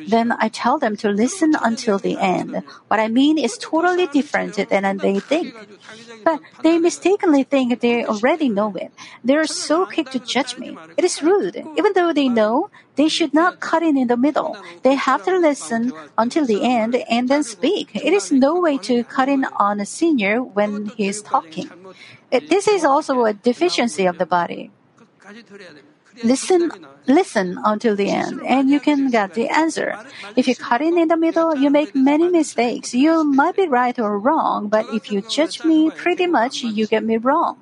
Then 0.06 0.32
I 0.38 0.48
tell 0.48 0.78
them 0.78 0.96
to 0.98 1.08
listen 1.08 1.54
until 1.60 1.98
the 1.98 2.18
end. 2.18 2.62
What 2.88 3.00
I 3.00 3.08
mean 3.08 3.38
is 3.38 3.58
totally 3.58 4.06
different 4.06 4.56
than 4.56 4.98
they 4.98 5.18
think. 5.20 5.54
But 6.24 6.40
they 6.62 6.78
mistakenly 6.78 7.42
think 7.42 7.80
they 7.80 8.04
already 8.04 8.48
know 8.48 8.74
it. 8.76 8.92
They're 9.24 9.46
so 9.46 9.86
quick 9.86 10.10
to 10.10 10.18
judge 10.18 10.58
me. 10.58 10.76
It 10.96 11.04
is 11.04 11.22
rude. 11.22 11.56
Even 11.76 11.92
though 11.94 12.12
they 12.12 12.28
know, 12.28 12.70
they 12.96 13.08
should 13.08 13.34
not 13.34 13.60
cut 13.60 13.82
in 13.82 13.96
in 13.96 14.08
the 14.08 14.16
middle. 14.16 14.56
They 14.82 14.94
have 14.94 15.24
to 15.24 15.38
listen 15.38 15.92
until 16.18 16.46
the 16.46 16.62
end 16.62 16.96
and 17.08 17.28
then 17.28 17.42
speak. 17.42 17.94
It 17.94 18.12
is 18.12 18.30
no 18.30 18.60
way 18.60 18.78
to 18.78 19.04
cut 19.04 19.28
in 19.28 19.44
on 19.56 19.80
a 19.80 19.86
senior 19.86 20.42
when 20.42 20.86
he 20.96 21.08
is 21.08 21.22
talking. 21.22 21.70
This 22.30 22.68
is 22.68 22.84
also 22.84 23.24
a 23.24 23.32
deficiency 23.32 24.06
of 24.06 24.18
the 24.18 24.26
body. 24.26 24.70
Listen, 26.22 26.70
listen 27.06 27.58
until 27.64 27.96
the 27.96 28.10
end, 28.10 28.40
and 28.46 28.68
you 28.70 28.80
can 28.80 29.10
get 29.10 29.34
the 29.34 29.48
answer. 29.48 29.98
If 30.36 30.46
you 30.48 30.54
cut 30.56 30.82
in 30.82 30.98
in 30.98 31.08
the 31.08 31.16
middle, 31.16 31.56
you 31.56 31.70
make 31.70 31.94
many 31.94 32.28
mistakes. 32.28 32.94
You 32.94 33.24
might 33.24 33.56
be 33.56 33.66
right 33.68 33.98
or 33.98 34.18
wrong, 34.18 34.68
but 34.68 34.86
if 34.92 35.10
you 35.10 35.22
judge 35.22 35.64
me 35.64 35.90
pretty 35.90 36.26
much, 36.26 36.62
you 36.62 36.86
get 36.86 37.04
me 37.04 37.16
wrong. 37.16 37.61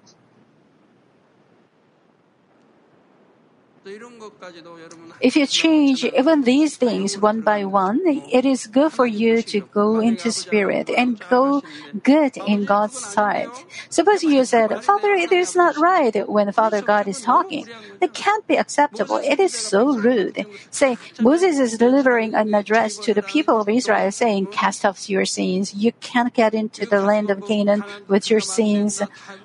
If 5.21 5.37
you 5.37 5.47
change 5.47 6.05
even 6.05 6.43
these 6.43 6.77
things 6.77 7.17
one 7.17 7.41
by 7.41 7.65
one, 7.65 8.01
it 8.07 8.45
is 8.45 8.67
good 8.67 8.93
for 8.93 9.07
you 9.07 9.43
to 9.43 9.61
go 9.61 10.01
into 10.01 10.33
spirit 10.33 10.91
and 10.91 11.23
go 11.31 11.63
good 12.03 12.37
in 12.37 12.65
God's 12.67 12.99
sight. 12.99 13.65
Suppose 13.89 14.23
you 14.23 14.45
said, 14.45 14.83
Father, 14.83 15.13
it 15.13 15.33
is 15.33 15.57
not 15.57 15.79
right 15.79 16.29
when 16.29 16.53
Father 16.53 16.83
God 16.83 17.09
is 17.09 17.23
talking. 17.23 17.69
It 18.01 18.13
can't 18.13 18.47
be 18.47 18.57
acceptable. 18.57 19.17
It 19.17 19.41
is 19.41 19.55
so 19.55 19.97
rude. 19.97 20.47
Say, 20.71 20.99
Moses 21.19 21.59
is 21.59 21.79
delivering 21.79 22.35
an 22.35 22.55
address 22.55 22.99
to 22.99 23.15
the 23.15 23.23
people 23.23 23.61
of 23.61 23.69
Israel 23.69 24.11
saying, 24.11 24.49
cast 24.49 24.85
off 24.85 25.09
your 25.09 25.25
sins. 25.25 25.75
You 25.75 25.93
can't 26.01 26.35
get 26.35 26.55
into 26.55 26.87
the 26.87 27.01
land 27.01 27.31
of 27.31 27.47
Canaan 27.47 27.85
with 28.09 28.31
your 28.31 28.41
sins. 28.41 29.03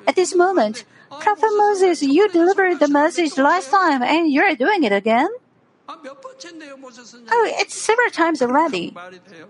At 0.08 0.16
this 0.16 0.36
moment, 0.36 0.84
Prophet 1.20 1.52
Moses, 1.56 2.02
you 2.02 2.30
delivered 2.30 2.80
the 2.80 2.88
message 2.88 3.38
last 3.38 3.72
time 3.72 4.02
and 4.04 4.32
you're 4.32 4.56
doing 4.56 4.84
it 4.84 4.92
again? 4.92 5.30
Oh, 5.88 7.54
it's 7.60 7.76
several 7.76 8.10
times 8.10 8.42
already. 8.42 8.94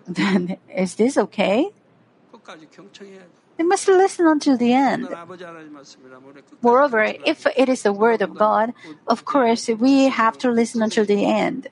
Then, 0.08 0.58
is 0.74 0.96
this 0.96 1.18
okay? 1.18 1.70
They 3.58 3.64
must 3.64 3.88
listen 3.88 4.28
until 4.28 4.58
the 4.58 4.74
end. 4.74 5.08
Moreover, 6.62 7.14
if 7.26 7.46
it 7.56 7.70
is 7.70 7.84
the 7.84 7.94
word 7.94 8.22
of 8.22 8.36
God, 8.36 8.74
of 9.08 9.24
course, 9.24 9.70
we 9.70 10.06
have 10.06 10.38
to 10.40 10.52
listen 10.52 10.82
until 10.82 11.06
the 11.06 11.26
end. 11.26 11.70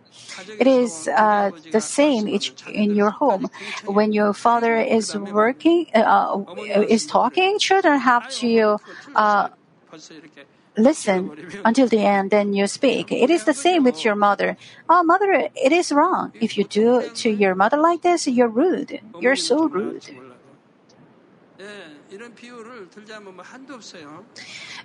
It 0.60 0.68
is 0.68 1.08
uh, 1.10 1.52
the 1.72 1.82
same 1.82 2.28
in 2.68 2.96
your 2.96 3.10
home. 3.10 3.50
When 3.86 4.14
your 4.14 4.34
father 4.34 4.78
is 4.78 5.16
working, 5.16 5.88
uh, 5.94 6.44
is 6.88 7.06
talking, 7.06 7.60
children 7.60 8.00
have 8.00 8.30
to 8.40 8.78
uh, 9.16 9.50
listen 10.78 11.32
until 11.66 11.88
the 11.88 12.00
end, 12.00 12.32
then 12.32 12.54
you 12.54 12.68
speak. 12.68 13.12
It 13.12 13.30
is 13.30 13.44
the 13.46 13.54
same 13.54 13.84
with 13.84 14.04
your 14.04 14.16
mother. 14.16 14.58
Oh, 14.90 15.04
mother, 15.04 15.50
it 15.56 15.72
is 15.72 15.92
wrong. 15.92 16.32
If 16.40 16.58
you 16.58 16.64
do 16.64 17.10
to 17.10 17.30
your 17.30 17.56
mother 17.56 17.78
like 17.78 18.02
this, 18.02 18.28
you're 18.28 18.48
rude. 18.48 19.00
You're 19.20 19.36
so 19.36 19.68
rude. 19.68 20.10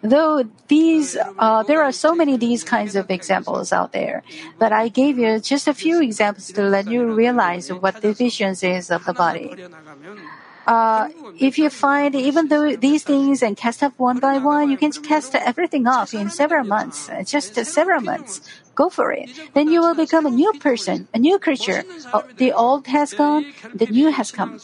Though 0.02 0.44
these, 0.68 1.16
uh, 1.38 1.62
there 1.64 1.82
are 1.82 1.92
so 1.92 2.14
many 2.14 2.36
these 2.36 2.64
kinds 2.64 2.96
of 2.96 3.10
examples 3.10 3.72
out 3.72 3.92
there, 3.92 4.22
but 4.58 4.72
I 4.72 4.88
gave 4.88 5.18
you 5.18 5.38
just 5.40 5.68
a 5.68 5.74
few 5.74 6.00
examples 6.00 6.52
to 6.52 6.62
let 6.62 6.88
you 6.88 7.12
realize 7.12 7.72
what 7.72 8.00
the 8.00 8.12
deficiencies 8.14 8.90
of 8.90 9.04
the 9.04 9.12
body. 9.12 9.52
Uh, 10.68 11.08
if 11.40 11.56
you 11.56 11.70
find 11.70 12.14
even 12.14 12.48
though 12.48 12.76
these 12.76 13.02
things 13.02 13.42
and 13.42 13.56
cast 13.56 13.82
off 13.82 13.94
one 13.96 14.18
by 14.18 14.36
one, 14.36 14.70
you 14.70 14.76
can 14.76 14.92
cast 14.92 15.34
everything 15.34 15.86
off 15.86 16.12
in 16.12 16.28
several 16.28 16.62
months, 16.62 17.08
just 17.24 17.56
several 17.64 18.02
months. 18.02 18.42
Go 18.74 18.90
for 18.90 19.10
it. 19.10 19.30
Then 19.54 19.72
you 19.72 19.80
will 19.80 19.96
become 19.96 20.26
a 20.26 20.30
new 20.30 20.52
person, 20.60 21.08
a 21.14 21.18
new 21.18 21.38
creature. 21.38 21.82
Oh, 22.12 22.22
the 22.36 22.52
old 22.52 22.86
has 22.86 23.14
gone, 23.14 23.46
the 23.74 23.86
new 23.86 24.12
has 24.12 24.30
come. 24.30 24.60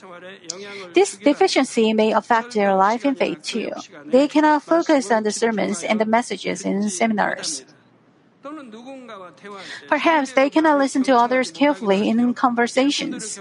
This 0.92 1.16
deficiency 1.16 1.94
may 1.94 2.12
affect 2.12 2.52
their 2.52 2.76
life 2.76 3.04
in 3.04 3.16
faith 3.16 3.42
too. 3.42 3.72
They 4.04 4.28
cannot 4.28 4.62
focus 4.62 5.10
on 5.10 5.24
the 5.24 5.32
sermons 5.32 5.82
and 5.82 5.98
the 5.98 6.06
messages 6.06 6.64
in 6.64 6.90
seminars. 6.90 7.64
Perhaps 9.88 10.32
they 10.32 10.50
cannot 10.50 10.78
listen 10.78 11.02
to 11.04 11.16
others 11.16 11.50
carefully 11.50 12.08
in 12.08 12.34
conversations. 12.34 13.40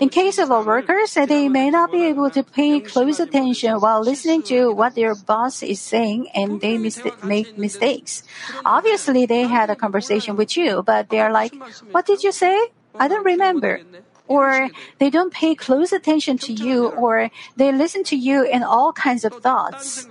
In 0.00 0.08
case 0.08 0.38
of 0.38 0.50
our 0.50 0.64
workers, 0.64 1.14
they 1.14 1.48
may 1.48 1.70
not 1.70 1.92
be 1.92 2.04
able 2.06 2.30
to 2.30 2.42
pay 2.42 2.80
close 2.80 3.20
attention 3.20 3.80
while 3.80 4.00
listening 4.00 4.42
to 4.44 4.72
what 4.72 4.94
their 4.94 5.14
boss 5.14 5.62
is 5.62 5.80
saying 5.80 6.28
and 6.34 6.60
they 6.60 6.78
mis- 6.78 7.02
make 7.22 7.58
mistakes. 7.58 8.22
Obviously, 8.64 9.26
they 9.26 9.42
had 9.42 9.70
a 9.70 9.76
conversation 9.76 10.36
with 10.36 10.56
you, 10.56 10.82
but 10.82 11.10
they 11.10 11.20
are 11.20 11.32
like, 11.32 11.52
What 11.90 12.06
did 12.06 12.22
you 12.22 12.32
say? 12.32 12.56
I 12.98 13.06
don't 13.06 13.24
remember 13.24 13.80
or 14.28 14.68
they 14.98 15.10
don't 15.10 15.32
pay 15.32 15.54
close 15.54 15.90
attention 15.90 16.36
to 16.36 16.52
you, 16.52 16.88
or 16.88 17.30
they 17.56 17.72
listen 17.72 18.04
to 18.04 18.16
you 18.16 18.44
in 18.44 18.62
all 18.62 18.92
kinds 18.92 19.24
of 19.24 19.32
thoughts. 19.40 20.06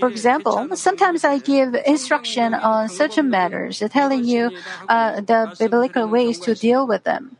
For 0.00 0.08
example, 0.08 0.68
sometimes 0.74 1.24
I 1.24 1.38
give 1.38 1.74
instruction 1.86 2.54
on 2.54 2.88
certain 2.88 3.30
matters, 3.30 3.82
telling 3.90 4.24
you 4.24 4.50
uh, 4.88 5.20
the 5.20 5.54
biblical 5.58 6.08
ways 6.08 6.38
to 6.40 6.54
deal 6.54 6.86
with 6.86 7.04
them. 7.04 7.36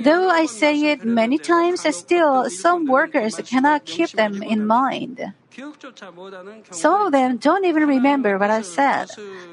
Though 0.00 0.28
I 0.28 0.46
say 0.46 0.74
it 0.92 1.04
many 1.04 1.38
times, 1.38 1.86
still 1.96 2.50
some 2.50 2.86
workers 2.86 3.36
cannot 3.44 3.84
keep 3.84 4.10
them 4.12 4.42
in 4.42 4.66
mind. 4.66 5.32
Some 6.70 7.02
of 7.02 7.12
them 7.12 7.36
don't 7.36 7.64
even 7.64 7.86
remember 7.86 8.38
what 8.38 8.50
I 8.50 8.62
said. 8.62 9.10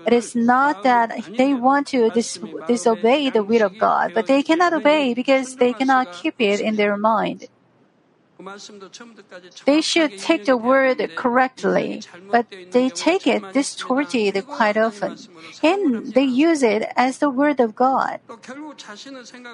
It 0.08 0.13
is 0.13 0.36
not 0.36 0.84
that 0.84 1.12
they 1.38 1.54
want 1.54 1.88
to 1.88 2.10
dis- 2.10 2.39
disobey 2.67 3.30
the 3.30 3.43
will 3.43 3.63
of 3.63 3.78
God, 3.78 4.13
but 4.13 4.25
they 4.28 4.41
cannot 4.41 4.73
obey 4.73 5.13
because 5.13 5.56
they 5.56 5.73
cannot 5.73 6.12
keep 6.12 6.36
it 6.39 6.62
in 6.62 6.78
their 6.78 6.95
mind. 6.97 7.47
They 9.65 9.82
should 9.82 10.17
take 10.17 10.45
the 10.45 10.56
word 10.56 11.15
correctly, 11.15 12.02
but 12.32 12.45
they 12.71 12.89
take 12.89 13.28
it 13.28 13.43
distorted 13.52 14.47
quite 14.47 14.78
often, 14.78 15.17
and 15.62 16.13
they 16.13 16.23
use 16.23 16.63
it 16.63 16.88
as 16.95 17.17
the 17.17 17.30
word 17.30 17.60
of 17.60 17.75
God. 17.75 18.19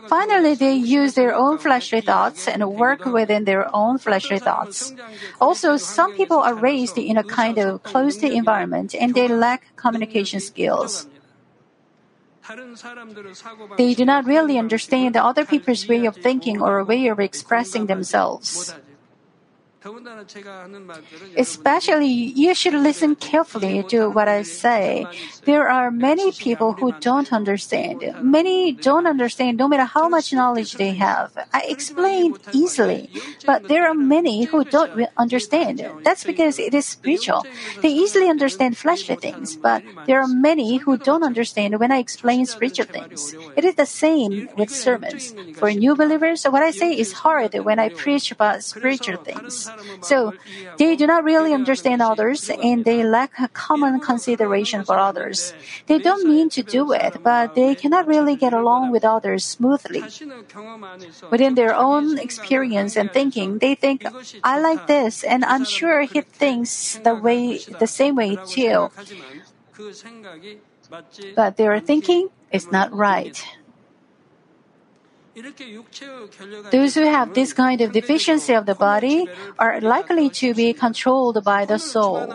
Finally, 0.08 0.56
they 0.56 0.74
use 0.74 1.16
their 1.16 1.34
own 1.34 1.58
fleshly 1.58 2.02
thoughts 2.02 2.48
and 2.48 2.62
work 2.76 3.06
within 3.06 3.46
their 3.46 3.74
own 3.76 3.98
fleshly 3.98 4.38
thoughts. 4.38 4.94
Also, 5.42 5.78
some 5.78 6.14
people 6.14 6.38
are 6.38 6.54
raised 6.54 6.98
in 6.98 7.18
a 7.18 7.24
kind 7.24 7.58
of 7.58 7.82
closed 7.82 8.24
environment 8.24 8.94
and 8.94 9.16
they 9.16 9.28
lack 9.28 9.76
communication 9.76 10.40
skills. 10.40 11.08
They 13.78 13.94
do 13.94 14.06
not 14.06 14.26
really 14.26 14.58
understand 14.58 15.18
other 15.18 15.46
people's 15.46 15.88
way 15.88 16.06
of 16.06 16.16
thinking 16.16 16.62
or 16.62 16.80
a 16.80 16.86
way 16.86 17.08
of 17.08 17.20
expressing 17.20 17.88
themselves. 17.88 18.76
Especially, 21.38 22.08
you 22.08 22.56
should 22.56 22.74
listen 22.74 23.16
carefully 23.16 23.84
to 23.90 24.10
what 24.10 24.28
I 24.28 24.42
say. 24.42 25.06
There 25.44 25.70
are 25.70 25.92
many 25.92 26.32
people 26.32 26.74
who 26.74 26.94
don't 27.02 27.32
understand. 27.32 28.02
Many 28.22 28.72
don't 28.72 29.06
understand 29.06 29.58
no 29.58 29.68
matter 29.68 29.86
how 29.86 30.10
much 30.10 30.34
knowledge 30.34 30.74
they 30.74 30.94
have. 30.94 31.38
I 31.54 31.62
explain 31.70 32.36
easily, 32.52 33.10
but 33.46 33.68
there 33.68 33.88
are 33.88 33.94
many 33.94 34.46
who 34.46 34.64
don't 34.66 35.08
understand. 35.18 35.86
That's 36.04 36.24
because 36.24 36.58
it 36.58 36.74
is 36.74 36.86
spiritual. 36.86 37.46
They 37.82 37.90
easily 37.90 38.30
understand 38.30 38.78
fleshly 38.78 39.16
things, 39.16 39.56
but 39.56 39.84
there 40.08 40.22
are 40.22 40.28
many 40.28 40.78
who 40.78 40.98
don't 40.98 41.24
understand 41.24 41.80
when 41.80 41.92
I 41.92 42.00
explain 42.00 42.46
spiritual 42.46 42.86
things. 42.86 43.36
It 43.56 43.66
is 43.66 43.76
the 43.76 43.86
same 43.86 44.50
with 44.58 44.70
sermons. 44.70 45.36
For 45.54 45.72
new 45.72 45.96
believers, 45.96 46.44
what 46.44 46.64
I 46.64 46.72
say 46.72 46.98
is 46.98 47.12
hard 47.12 47.54
when 47.54 47.78
I 47.78 47.90
preach 47.90 48.32
about 48.32 48.64
spiritual 48.64 49.18
things. 49.18 49.70
So 50.02 50.34
they 50.78 50.96
do 50.96 51.08
not 51.08 51.24
really 51.24 51.54
understand 51.54 52.02
others 52.02 52.50
and 52.50 52.86
they 52.86 53.04
lack 53.04 53.32
a 53.40 53.48
common 53.50 54.00
consideration 54.00 54.84
for 54.84 54.98
others. 54.98 55.54
They 55.88 56.00
don't 56.00 56.28
mean 56.28 56.50
to 56.50 56.64
do 56.64 56.92
it, 56.92 57.18
but 57.24 57.56
they 57.56 57.76
cannot 57.76 58.08
really 58.08 58.36
get 58.36 58.54
along 58.54 58.92
with 58.92 59.04
others 59.04 59.44
smoothly. 59.46 60.04
Within 61.32 61.56
their 61.56 61.74
own 61.74 62.18
experience 62.18 62.96
and 62.96 63.12
thinking, 63.12 63.60
they 63.60 63.76
think, 63.76 64.06
I 64.44 64.60
like 64.60 64.88
this 64.88 65.24
and 65.24 65.46
I'm 65.46 65.66
sure 65.66 66.02
he 66.02 66.22
thinks 66.22 67.00
the 67.04 67.16
way, 67.16 67.60
the 67.80 67.88
same 67.88 68.16
way 68.16 68.38
too. 68.46 68.90
But 71.36 71.58
their 71.58 71.80
thinking 71.80 72.30
is 72.52 72.72
not 72.72 72.94
right. 72.94 73.44
Those 76.72 76.96
who 76.96 77.04
have 77.04 77.34
this 77.34 77.52
kind 77.52 77.82
of 77.82 77.92
deficiency 77.92 78.54
of 78.54 78.66
the 78.66 78.76
body 78.76 79.28
are 79.60 79.82
likely 79.82 80.30
to 80.42 80.54
be 80.54 80.72
controlled 80.72 81.44
by 81.44 81.66
the 81.66 81.78
soul. 81.78 82.34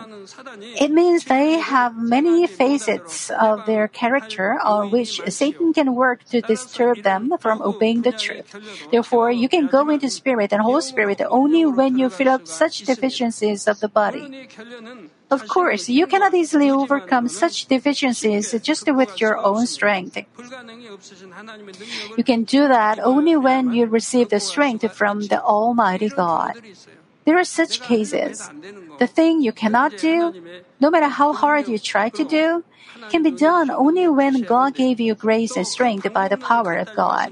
It 0.79 0.91
means 0.91 1.25
they 1.25 1.57
have 1.57 1.97
many 1.97 2.45
facets 2.45 3.31
of 3.31 3.65
their 3.65 3.87
character 3.87 4.59
on 4.61 4.91
which 4.91 5.19
Satan 5.29 5.73
can 5.73 5.95
work 5.95 6.23
to 6.25 6.41
disturb 6.41 7.01
them 7.01 7.33
from 7.39 7.61
obeying 7.61 8.03
the 8.03 8.11
truth. 8.11 8.55
Therefore, 8.91 9.31
you 9.31 9.49
can 9.49 9.65
go 9.65 9.89
into 9.89 10.09
spirit 10.09 10.53
and 10.53 10.61
Holy 10.61 10.81
Spirit 10.81 11.21
only 11.27 11.65
when 11.65 11.97
you 11.97 12.09
fill 12.09 12.29
up 12.29 12.47
such 12.47 12.85
deficiencies 12.85 13.67
of 13.67 13.79
the 13.79 13.89
body. 13.89 14.47
Of 15.31 15.47
course, 15.47 15.87
you 15.87 16.07
cannot 16.07 16.33
easily 16.33 16.69
overcome 16.69 17.29
such 17.29 17.65
deficiencies 17.67 18.53
just 18.61 18.91
with 18.91 19.19
your 19.21 19.37
own 19.39 19.65
strength. 19.65 20.17
You 22.17 22.23
can 22.23 22.43
do 22.43 22.67
that 22.67 22.99
only 22.99 23.37
when 23.37 23.71
you 23.71 23.85
receive 23.85 24.29
the 24.29 24.41
strength 24.41 24.83
from 24.93 25.27
the 25.27 25.41
Almighty 25.41 26.09
God. 26.09 26.53
There 27.25 27.37
are 27.37 27.45
such 27.45 27.81
cases. 27.81 28.49
The 28.99 29.07
thing 29.07 29.41
you 29.41 29.53
cannot 29.53 29.97
do, 29.97 30.33
no 30.79 30.89
matter 30.89 31.07
how 31.07 31.33
hard 31.33 31.67
you 31.67 31.79
try 31.79 32.09
to 32.09 32.25
do, 32.25 32.63
can 33.09 33.23
be 33.23 33.31
done 33.31 33.71
only 33.71 34.07
when 34.07 34.41
God 34.43 34.75
gave 34.75 34.99
you 34.99 35.15
grace 35.15 35.55
and 35.55 35.67
strength 35.67 36.11
by 36.11 36.27
the 36.27 36.37
power 36.37 36.75
of 36.75 36.93
God. 36.95 37.31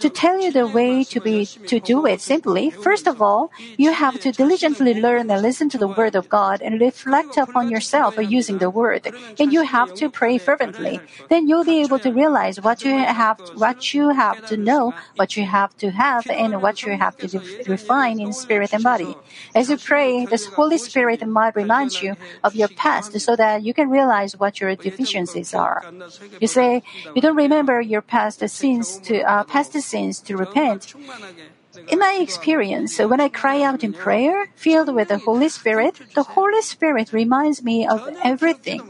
To 0.00 0.10
tell 0.10 0.40
you 0.40 0.50
the 0.52 0.66
way 0.66 1.04
to 1.04 1.20
be 1.20 1.46
to 1.66 1.80
do 1.80 2.06
it 2.06 2.20
simply, 2.20 2.70
first 2.70 3.06
of 3.06 3.22
all, 3.22 3.50
you 3.76 3.92
have 3.92 4.18
to 4.20 4.32
diligently 4.32 4.94
learn 4.94 5.30
and 5.30 5.42
listen 5.42 5.68
to 5.70 5.78
the 5.78 5.88
word 5.88 6.14
of 6.14 6.28
God 6.28 6.60
and 6.62 6.80
reflect 6.80 7.36
upon 7.36 7.70
yourself 7.70 8.14
using 8.18 8.58
the 8.58 8.70
word. 8.70 9.12
And 9.38 9.52
you 9.52 9.62
have 9.62 9.94
to 9.94 10.10
pray 10.10 10.38
fervently. 10.38 11.00
Then 11.28 11.48
you'll 11.48 11.64
be 11.64 11.80
able 11.82 11.98
to 12.00 12.12
realize 12.12 12.60
what 12.60 12.84
you 12.84 12.92
have 12.98 13.38
what 13.54 13.94
you 13.94 14.10
have 14.10 14.44
to 14.46 14.56
know, 14.56 14.94
what 15.16 15.36
you 15.36 15.44
have 15.44 15.76
to 15.78 15.90
have, 15.90 16.28
and 16.30 16.60
what 16.60 16.82
you 16.84 16.96
have 16.96 17.16
to 17.18 17.40
refine 17.66 18.20
in 18.20 18.32
spirit 18.32 18.70
and 18.72 18.82
body. 18.82 19.16
As 19.54 19.70
you 19.70 19.76
pray, 19.76 20.26
the 20.26 20.40
Holy 20.54 20.78
Spirit 20.78 21.26
might 21.26 21.56
remind 21.56 22.02
you 22.02 22.16
of 22.42 22.54
your 22.54 22.68
past 22.68 23.18
so 23.20 23.36
that 23.36 23.62
you 23.62 23.74
can 23.74 23.90
realize 23.90 24.36
what 24.36 24.60
your 24.60 24.74
deficiencies 24.76 25.54
are. 25.54 25.84
You 26.40 26.48
say 26.48 26.82
you 27.14 27.22
don't 27.22 27.36
remember 27.36 27.80
your 27.80 28.02
past 28.02 28.46
sins 28.48 28.98
to 29.04 29.20
uh, 29.22 29.44
past 29.44 29.71
sins 29.80 30.20
to 30.20 30.36
repent. 30.36 30.94
In 31.88 31.98
my 31.98 32.18
experience, 32.20 32.98
when 32.98 33.20
I 33.20 33.28
cry 33.28 33.62
out 33.62 33.82
in 33.82 33.94
prayer, 33.94 34.46
filled 34.54 34.94
with 34.94 35.08
the 35.08 35.18
Holy 35.18 35.48
Spirit, 35.48 35.98
the 36.14 36.22
Holy 36.22 36.60
Spirit 36.60 37.12
reminds 37.12 37.62
me 37.62 37.86
of 37.86 38.06
everything. 38.22 38.82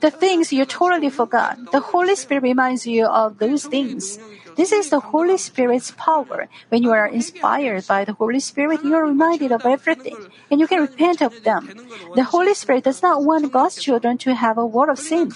The 0.00 0.10
things 0.10 0.52
you 0.52 0.64
totally 0.64 1.10
forgot, 1.10 1.58
the 1.72 1.80
Holy 1.80 2.14
Spirit 2.14 2.42
reminds 2.42 2.86
you 2.86 3.06
of 3.06 3.38
those 3.38 3.64
things. 3.64 4.18
This 4.56 4.70
is 4.70 4.90
the 4.90 5.00
Holy 5.00 5.36
Spirit's 5.38 5.90
power. 5.96 6.48
When 6.68 6.82
you 6.82 6.92
are 6.92 7.06
inspired 7.06 7.86
by 7.86 8.04
the 8.04 8.12
Holy 8.12 8.40
Spirit, 8.40 8.84
you 8.84 8.94
are 8.94 9.06
reminded 9.06 9.50
of 9.50 9.66
everything, 9.66 10.18
and 10.50 10.60
you 10.60 10.66
can 10.68 10.80
repent 10.80 11.20
of 11.20 11.42
them. 11.42 11.74
The 12.14 12.24
Holy 12.24 12.54
Spirit 12.54 12.84
does 12.84 13.02
not 13.02 13.24
want 13.24 13.50
God's 13.50 13.82
children 13.82 14.18
to 14.18 14.34
have 14.34 14.58
a 14.58 14.66
world 14.66 14.90
of 14.90 14.98
sin. 14.98 15.32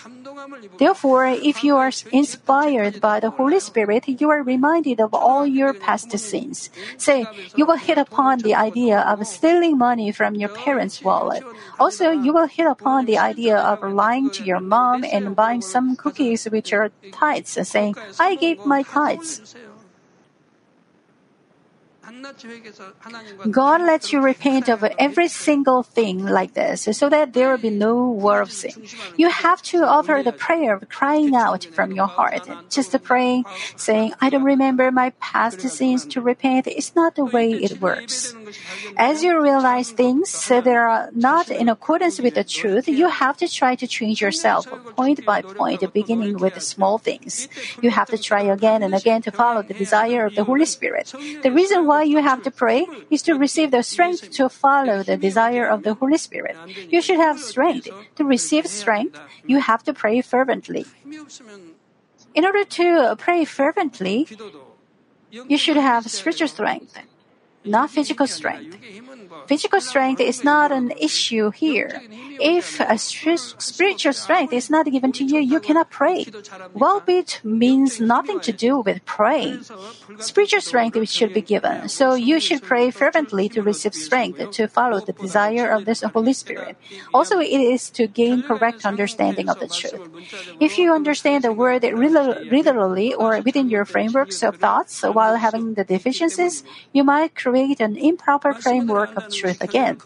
Therefore, 0.78 1.26
if 1.26 1.64
you 1.64 1.76
are 1.76 1.90
inspired 2.12 3.00
by 3.00 3.20
the 3.20 3.30
Holy 3.30 3.60
Spirit, 3.60 4.04
you 4.08 4.30
are 4.30 4.42
reminded 4.42 5.00
of 5.00 5.14
all 5.14 5.46
your 5.46 5.72
past 5.74 6.16
sins. 6.18 6.70
Say, 6.96 7.26
you 7.54 7.66
will 7.66 7.76
hit 7.76 7.98
upon 7.98 8.38
the 8.38 8.54
idea 8.54 9.00
of 9.00 9.26
stealing 9.26 9.78
money 9.78 10.12
from 10.12 10.34
your 10.34 10.50
parents' 10.50 11.02
wallet. 11.02 11.42
Also, 11.78 12.10
you 12.10 12.32
will 12.32 12.46
hit 12.46 12.66
upon 12.66 13.06
the 13.06 13.18
idea 13.18 13.56
of 13.56 13.82
lying 13.82 14.30
to 14.30 14.44
your 14.44 14.60
mom 14.60 15.04
and 15.04 15.34
buying 15.36 15.62
some 15.62 15.96
cookies 15.96 16.44
which 16.44 16.72
are 16.72 16.90
tithes, 17.12 17.58
saying, 17.68 17.96
I 18.18 18.34
gave 18.36 18.64
my 18.64 18.82
tithes. 18.82 19.54
God 23.50 23.80
lets 23.82 24.12
you 24.12 24.20
repent 24.20 24.68
of 24.68 24.84
every 24.98 25.28
single 25.28 25.82
thing 25.82 26.24
like 26.26 26.54
this 26.54 26.88
so 26.96 27.08
that 27.08 27.32
there 27.32 27.50
will 27.50 27.58
be 27.58 27.70
no 27.70 28.10
war 28.10 28.40
of 28.40 28.52
sin. 28.52 28.72
You 29.16 29.30
have 29.30 29.62
to 29.62 29.84
offer 29.84 30.22
the 30.24 30.32
prayer 30.32 30.74
of 30.74 30.88
crying 30.88 31.34
out 31.34 31.64
from 31.64 31.92
your 31.92 32.06
heart. 32.06 32.48
Just 32.70 32.96
praying, 33.02 33.44
saying, 33.76 34.14
I 34.20 34.30
don't 34.30 34.44
remember 34.44 34.90
my 34.90 35.10
past 35.20 35.60
sins 35.60 36.04
to 36.06 36.20
repent 36.20 36.66
is 36.66 36.94
not 36.94 37.14
the 37.14 37.24
way 37.24 37.52
it 37.52 37.80
works. 37.80 38.34
As 38.96 39.22
you 39.22 39.40
realize 39.40 39.90
things 39.90 40.30
that 40.48 40.66
are 40.66 41.10
not 41.12 41.50
in 41.50 41.68
accordance 41.68 42.20
with 42.20 42.34
the 42.34 42.44
truth, 42.44 42.88
you 42.88 43.08
have 43.08 43.36
to 43.38 43.48
try 43.48 43.74
to 43.74 43.86
change 43.86 44.20
yourself 44.20 44.66
point 44.96 45.24
by 45.24 45.42
point, 45.42 45.82
beginning 45.92 46.38
with 46.38 46.60
small 46.62 46.98
things. 46.98 47.48
You 47.80 47.90
have 47.90 48.08
to 48.08 48.18
try 48.18 48.42
again 48.42 48.82
and 48.82 48.94
again 48.94 49.22
to 49.22 49.30
follow 49.30 49.62
the 49.62 49.74
desire 49.74 50.26
of 50.26 50.34
the 50.34 50.44
Holy 50.44 50.64
Spirit. 50.66 51.12
The 51.42 51.52
reason 51.52 51.86
why 51.86 52.02
you 52.02 52.22
have 52.22 52.42
to 52.44 52.50
pray 52.50 52.86
is 53.10 53.22
to 53.22 53.34
receive 53.34 53.70
the 53.70 53.82
strength 53.82 54.30
to 54.32 54.48
follow 54.48 55.02
the 55.02 55.16
desire 55.16 55.66
of 55.66 55.82
the 55.82 55.94
Holy 55.94 56.18
Spirit. 56.18 56.56
You 56.90 57.00
should 57.00 57.18
have 57.18 57.40
strength. 57.40 57.88
To 58.16 58.24
receive 58.24 58.66
strength, 58.66 59.18
you 59.46 59.60
have 59.60 59.82
to 59.84 59.92
pray 59.92 60.20
fervently. 60.20 60.86
In 62.34 62.44
order 62.44 62.64
to 62.64 63.16
pray 63.16 63.44
fervently, 63.44 64.28
you 65.30 65.58
should 65.58 65.76
have 65.76 66.10
spiritual 66.10 66.48
strength, 66.48 66.98
not 67.66 67.90
physical 67.90 68.26
strength. 68.26 68.76
Physical 69.46 69.80
strength 69.80 70.20
is 70.20 70.42
not 70.42 70.72
an 70.72 70.92
issue 70.98 71.50
here. 71.50 72.02
If 72.40 72.80
a 72.80 72.98
spiritual 72.98 74.12
strength 74.12 74.52
is 74.52 74.68
not 74.68 74.86
given 74.86 75.12
to 75.12 75.24
you, 75.24 75.40
you 75.40 75.60
cannot 75.60 75.90
pray. 75.90 76.26
Well-beat 76.74 77.40
means 77.44 78.00
nothing 78.00 78.40
to 78.40 78.52
do 78.52 78.80
with 78.80 79.04
praying. 79.04 79.64
Spiritual 80.18 80.60
strength 80.60 80.98
should 81.08 81.32
be 81.32 81.40
given, 81.40 81.88
so 81.88 82.14
you 82.14 82.40
should 82.40 82.62
pray 82.62 82.90
fervently 82.90 83.48
to 83.50 83.62
receive 83.62 83.94
strength 83.94 84.50
to 84.50 84.68
follow 84.68 85.00
the 85.00 85.12
desire 85.12 85.68
of 85.70 85.84
the 85.84 85.94
Holy 86.12 86.32
Spirit. 86.32 86.76
Also, 87.14 87.38
it 87.40 87.60
is 87.60 87.88
to 87.90 88.06
gain 88.06 88.42
correct 88.42 88.84
understanding 88.84 89.48
of 89.48 89.58
the 89.60 89.68
truth. 89.68 90.00
If 90.60 90.78
you 90.78 90.92
understand 90.92 91.44
the 91.44 91.52
word 91.52 91.82
literally 91.82 93.14
or 93.14 93.40
within 93.40 93.70
your 93.70 93.84
frameworks 93.84 94.42
of 94.42 94.56
thoughts 94.56 95.02
while 95.02 95.36
having 95.36 95.74
the 95.74 95.84
deficiencies, 95.84 96.64
you 96.92 97.04
might 97.04 97.34
create 97.34 97.55
an 97.56 97.96
improper 97.96 98.52
framework 98.54 99.16
of 99.16 99.32
truth 99.32 99.60
again. 99.60 99.98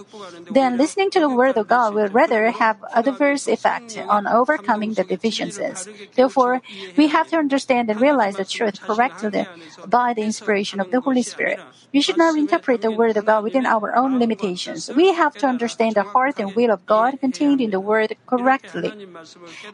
Then 0.50 0.78
listening 0.78 1.10
to 1.10 1.20
the 1.20 1.28
word 1.28 1.56
of 1.56 1.68
God 1.68 1.94
will 1.94 2.08
rather 2.08 2.50
have 2.50 2.76
adverse 2.94 3.48
effect 3.48 3.98
on 4.08 4.26
overcoming 4.26 4.94
the 4.94 5.04
deficiencies. 5.04 5.88
Therefore, 6.14 6.62
we 6.96 7.08
have 7.08 7.28
to 7.28 7.36
understand 7.36 7.90
and 7.90 8.00
realize 8.00 8.36
the 8.36 8.44
truth 8.44 8.80
correctly 8.80 9.46
by 9.86 10.14
the 10.14 10.22
inspiration 10.22 10.80
of 10.80 10.90
the 10.90 11.00
Holy 11.00 11.22
Spirit. 11.22 11.60
We 11.92 12.00
should 12.00 12.18
not 12.18 12.36
interpret 12.36 12.82
the 12.82 12.92
word 12.92 13.16
of 13.16 13.26
God 13.26 13.42
within 13.42 13.66
our 13.66 13.96
own 13.96 14.18
limitations. 14.18 14.90
We 14.94 15.12
have 15.14 15.34
to 15.38 15.46
understand 15.46 15.96
the 15.96 16.04
heart 16.04 16.38
and 16.38 16.54
will 16.54 16.70
of 16.70 16.86
God 16.86 17.18
contained 17.18 17.60
in 17.60 17.70
the 17.70 17.80
word 17.80 18.16
correctly. 18.26 18.92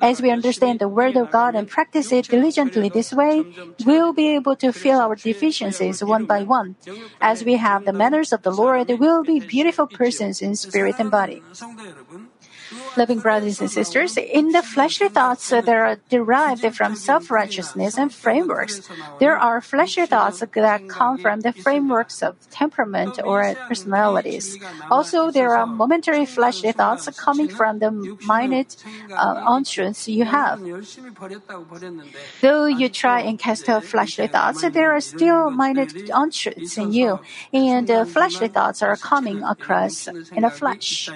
As 0.00 0.22
we 0.22 0.30
understand 0.30 0.78
the 0.78 0.88
word 0.88 1.16
of 1.16 1.30
God 1.30 1.54
and 1.54 1.68
practice 1.68 2.12
it 2.12 2.28
diligently 2.28 2.88
this 2.88 3.12
way, 3.12 3.44
we'll 3.84 4.12
be 4.12 4.28
able 4.34 4.56
to 4.56 4.72
fill 4.72 5.00
our 5.00 5.14
deficiencies 5.14 6.02
one 6.02 6.24
by 6.24 6.42
one. 6.42 6.76
As 7.20 7.44
we 7.44 7.56
have 7.56 7.65
the 7.84 7.92
manners 7.92 8.32
of 8.32 8.42
the 8.42 8.50
Lord, 8.50 8.88
we'll 8.98 9.24
be 9.24 9.40
beautiful 9.40 9.86
persons 9.86 10.40
in 10.40 10.54
spirit 10.54 10.96
and 10.98 11.10
body. 11.10 11.42
Loving 12.96 13.20
brothers 13.20 13.60
and 13.60 13.70
sisters, 13.70 14.16
in 14.16 14.52
the 14.52 14.62
fleshly 14.62 15.08
thoughts 15.08 15.50
that 15.50 15.68
are 15.68 15.96
derived 16.08 16.64
from 16.74 16.96
self-righteousness 16.96 17.98
and 17.98 18.12
frameworks, 18.12 18.88
there 19.20 19.36
are 19.36 19.60
fleshly 19.60 20.06
thoughts 20.06 20.40
that 20.40 20.88
come 20.88 21.18
from 21.18 21.40
the 21.40 21.52
frameworks 21.52 22.22
of 22.22 22.36
temperament 22.50 23.18
or 23.22 23.54
personalities. 23.68 24.56
Also, 24.90 25.30
there 25.30 25.54
are 25.54 25.66
momentary 25.66 26.24
fleshly 26.24 26.72
thoughts 26.72 27.08
coming 27.18 27.48
from 27.48 27.80
the 27.80 27.90
minute 28.26 28.76
uh, 29.12 29.60
you 30.06 30.24
have. 30.24 30.60
Though 32.40 32.66
you 32.66 32.88
try 32.88 33.20
and 33.20 33.38
cast 33.38 33.68
off 33.68 33.84
fleshly 33.84 34.26
thoughts, 34.26 34.62
there 34.70 34.92
are 34.92 35.00
still 35.00 35.50
minute 35.50 35.92
untruths 36.12 36.78
in 36.78 36.92
you, 36.92 37.20
and 37.52 37.90
uh, 37.90 38.04
fleshly 38.06 38.48
thoughts 38.48 38.82
are 38.82 38.96
coming 38.96 39.42
across 39.42 40.08
in 40.08 40.42
the 40.42 40.50
flesh. 40.50 41.10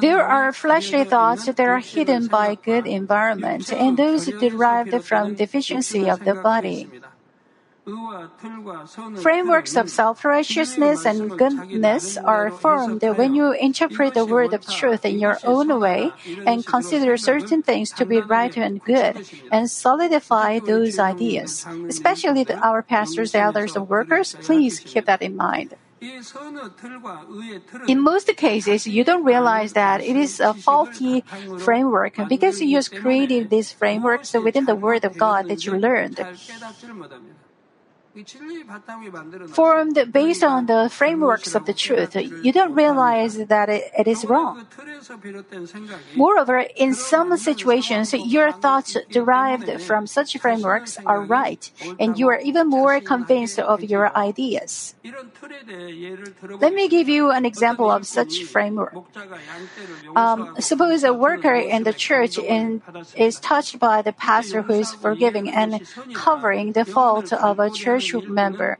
There 0.00 0.22
are 0.22 0.52
fleshly 0.52 1.04
thoughts 1.04 1.46
that 1.46 1.60
are 1.60 1.78
hidden 1.78 2.26
by 2.28 2.56
good 2.56 2.86
environment 2.86 3.72
and 3.72 3.96
those 3.96 4.26
derived 4.26 4.92
from 5.04 5.34
deficiency 5.34 6.10
of 6.10 6.24
the 6.24 6.34
body. 6.34 6.88
Frameworks 9.22 9.76
of 9.76 9.88
self-righteousness 9.88 11.06
and 11.06 11.38
goodness 11.38 12.16
are 12.16 12.50
formed 12.50 13.00
when 13.02 13.36
you 13.36 13.52
interpret 13.52 14.14
the 14.14 14.26
word 14.26 14.52
of 14.52 14.66
truth 14.66 15.04
in 15.04 15.20
your 15.20 15.38
own 15.44 15.78
way 15.78 16.10
and 16.44 16.66
consider 16.66 17.16
certain 17.16 17.62
things 17.62 17.92
to 17.92 18.04
be 18.04 18.20
right 18.20 18.56
and 18.56 18.82
good 18.82 19.30
and 19.52 19.70
solidify 19.70 20.58
those 20.58 20.98
ideas. 20.98 21.64
Especially 21.88 22.44
our 22.60 22.82
pastors, 22.82 23.36
elders, 23.36 23.76
and 23.76 23.88
workers, 23.88 24.34
please 24.42 24.80
keep 24.80 25.06
that 25.06 25.22
in 25.22 25.36
mind. 25.36 25.76
In 27.88 28.00
most 28.00 28.28
cases, 28.36 28.86
you 28.86 29.02
don't 29.04 29.24
realize 29.24 29.72
that 29.72 30.02
it 30.02 30.16
is 30.16 30.40
a 30.40 30.52
faulty 30.52 31.24
framework 31.58 32.16
because 32.28 32.60
you 32.60 32.76
just 32.76 32.94
created 32.94 33.48
these 33.48 33.72
frameworks 33.72 34.34
within 34.34 34.66
the 34.66 34.76
Word 34.76 35.04
of 35.04 35.16
God 35.16 35.48
that 35.48 35.64
you 35.64 35.72
learned. 35.72 36.20
Formed 39.48 40.10
based 40.10 40.42
on 40.42 40.66
the 40.66 40.88
frameworks 40.90 41.54
of 41.54 41.66
the 41.66 41.74
truth, 41.74 42.16
you 42.16 42.50
don't 42.50 42.72
realize 42.72 43.36
that 43.36 43.68
it, 43.68 43.92
it 43.98 44.08
is 44.08 44.24
wrong. 44.24 44.66
Moreover, 46.14 46.64
in 46.76 46.94
some 46.94 47.36
situations, 47.36 48.14
your 48.14 48.52
thoughts 48.52 48.96
derived 49.10 49.82
from 49.82 50.06
such 50.06 50.38
frameworks 50.38 50.96
are 51.04 51.20
right, 51.20 51.70
and 52.00 52.18
you 52.18 52.28
are 52.28 52.40
even 52.40 52.68
more 52.68 53.00
convinced 53.00 53.58
of 53.58 53.84
your 53.84 54.16
ideas. 54.16 54.94
Let 56.60 56.72
me 56.72 56.88
give 56.88 57.08
you 57.08 57.30
an 57.30 57.44
example 57.44 57.90
of 57.90 58.06
such 58.06 58.44
framework. 58.44 58.94
Um, 60.14 60.56
suppose 60.58 61.04
a 61.04 61.12
worker 61.12 61.54
in 61.54 61.84
the 61.84 61.92
church 61.92 62.38
in, 62.38 62.82
is 63.14 63.38
touched 63.40 63.78
by 63.78 64.00
the 64.00 64.12
pastor 64.12 64.62
who 64.62 64.74
is 64.74 64.92
forgiving 64.92 65.50
and 65.50 65.86
covering 66.14 66.72
the 66.72 66.84
fault 66.86 67.32
of 67.32 67.58
a 67.60 67.68
church 67.68 68.05
member. 68.28 68.78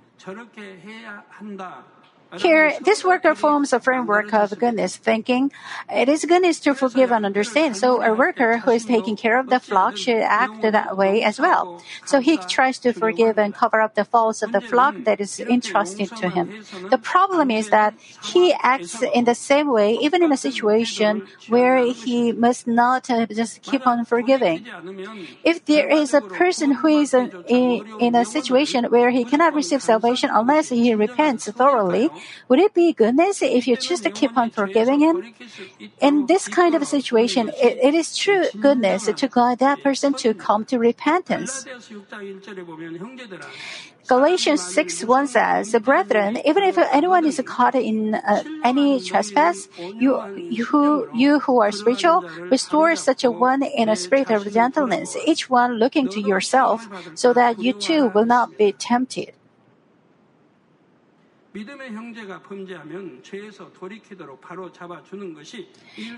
Here, 2.38 2.72
this 2.80 3.04
worker 3.04 3.34
forms 3.34 3.72
a 3.72 3.80
framework 3.80 4.32
of 4.32 4.58
goodness, 4.58 4.96
thinking 4.96 5.52
it 5.92 6.08
is 6.08 6.24
goodness 6.24 6.60
to 6.60 6.74
forgive 6.74 7.12
and 7.12 7.24
understand. 7.26 7.76
So 7.76 8.02
a 8.02 8.14
worker 8.14 8.58
who 8.58 8.70
is 8.70 8.84
taking 8.84 9.16
care 9.16 9.38
of 9.38 9.48
the 9.48 9.60
flock 9.60 9.96
should 9.96 10.22
act 10.22 10.62
that 10.62 10.96
way 10.96 11.22
as 11.22 11.38
well. 11.40 11.82
So 12.04 12.20
he 12.20 12.36
tries 12.36 12.78
to 12.80 12.92
forgive 12.92 13.38
and 13.38 13.54
cover 13.54 13.80
up 13.80 13.94
the 13.94 14.04
faults 14.04 14.42
of 14.42 14.52
the 14.52 14.60
flock 14.60 14.94
that 15.04 15.20
is 15.20 15.40
entrusted 15.40 16.10
to 16.16 16.28
him. 16.28 16.64
The 16.90 16.98
problem 16.98 17.50
is 17.50 17.70
that 17.70 17.94
he 18.22 18.54
acts 18.62 19.02
in 19.02 19.24
the 19.24 19.34
same 19.34 19.70
way 19.70 19.94
even 19.94 20.22
in 20.22 20.32
a 20.32 20.36
situation 20.36 21.26
where 21.48 21.84
he 21.92 22.32
must 22.32 22.66
not 22.66 23.08
uh, 23.10 23.26
just 23.26 23.62
keep 23.62 23.86
on 23.86 24.04
forgiving. 24.04 24.66
If 25.44 25.64
there 25.64 25.88
is 25.88 26.14
a 26.14 26.20
person 26.20 26.72
who 26.72 26.88
is 26.88 27.14
in, 27.14 27.30
in 27.98 28.14
a 28.14 28.24
situation 28.24 28.84
where 28.86 29.10
he 29.10 29.24
cannot 29.24 29.54
receive 29.54 29.82
salvation 29.82 30.30
unless 30.32 30.68
he 30.68 30.94
repents 30.94 31.48
thoroughly, 31.50 32.10
would 32.48 32.58
it 32.58 32.74
be 32.74 32.92
goodness 32.92 33.42
if 33.42 33.66
you 33.66 33.76
just 33.76 34.06
keep 34.14 34.36
on 34.36 34.50
forgiving 34.50 35.00
him? 35.00 35.34
In 36.00 36.26
this 36.26 36.48
kind 36.48 36.74
of 36.74 36.82
a 36.82 36.86
situation, 36.86 37.50
it, 37.56 37.78
it 37.82 37.94
is 37.94 38.16
true 38.16 38.44
goodness 38.60 39.06
to 39.06 39.28
guide 39.28 39.58
that 39.58 39.82
person 39.82 40.14
to 40.14 40.34
come 40.34 40.64
to 40.66 40.78
repentance. 40.78 41.66
Galatians 44.06 44.62
6 44.62 45.04
1 45.04 45.26
says, 45.26 45.74
Brethren, 45.82 46.38
even 46.44 46.62
if 46.62 46.78
anyone 46.78 47.26
is 47.26 47.40
caught 47.44 47.74
in 47.74 48.14
uh, 48.14 48.44
any 48.62 49.00
trespass, 49.00 49.68
you, 49.78 50.22
you, 50.36 50.64
who, 50.64 51.08
you 51.12 51.40
who 51.40 51.60
are 51.60 51.72
spiritual, 51.72 52.22
restore 52.50 52.94
such 52.94 53.24
a 53.24 53.30
one 53.30 53.64
in 53.64 53.88
a 53.88 53.96
spirit 53.96 54.30
of 54.30 54.52
gentleness, 54.52 55.16
each 55.26 55.50
one 55.50 55.74
looking 55.74 56.08
to 56.10 56.20
yourself, 56.20 56.88
so 57.14 57.32
that 57.32 57.58
you 57.58 57.72
too 57.72 58.06
will 58.14 58.26
not 58.26 58.56
be 58.56 58.70
tempted. 58.70 59.32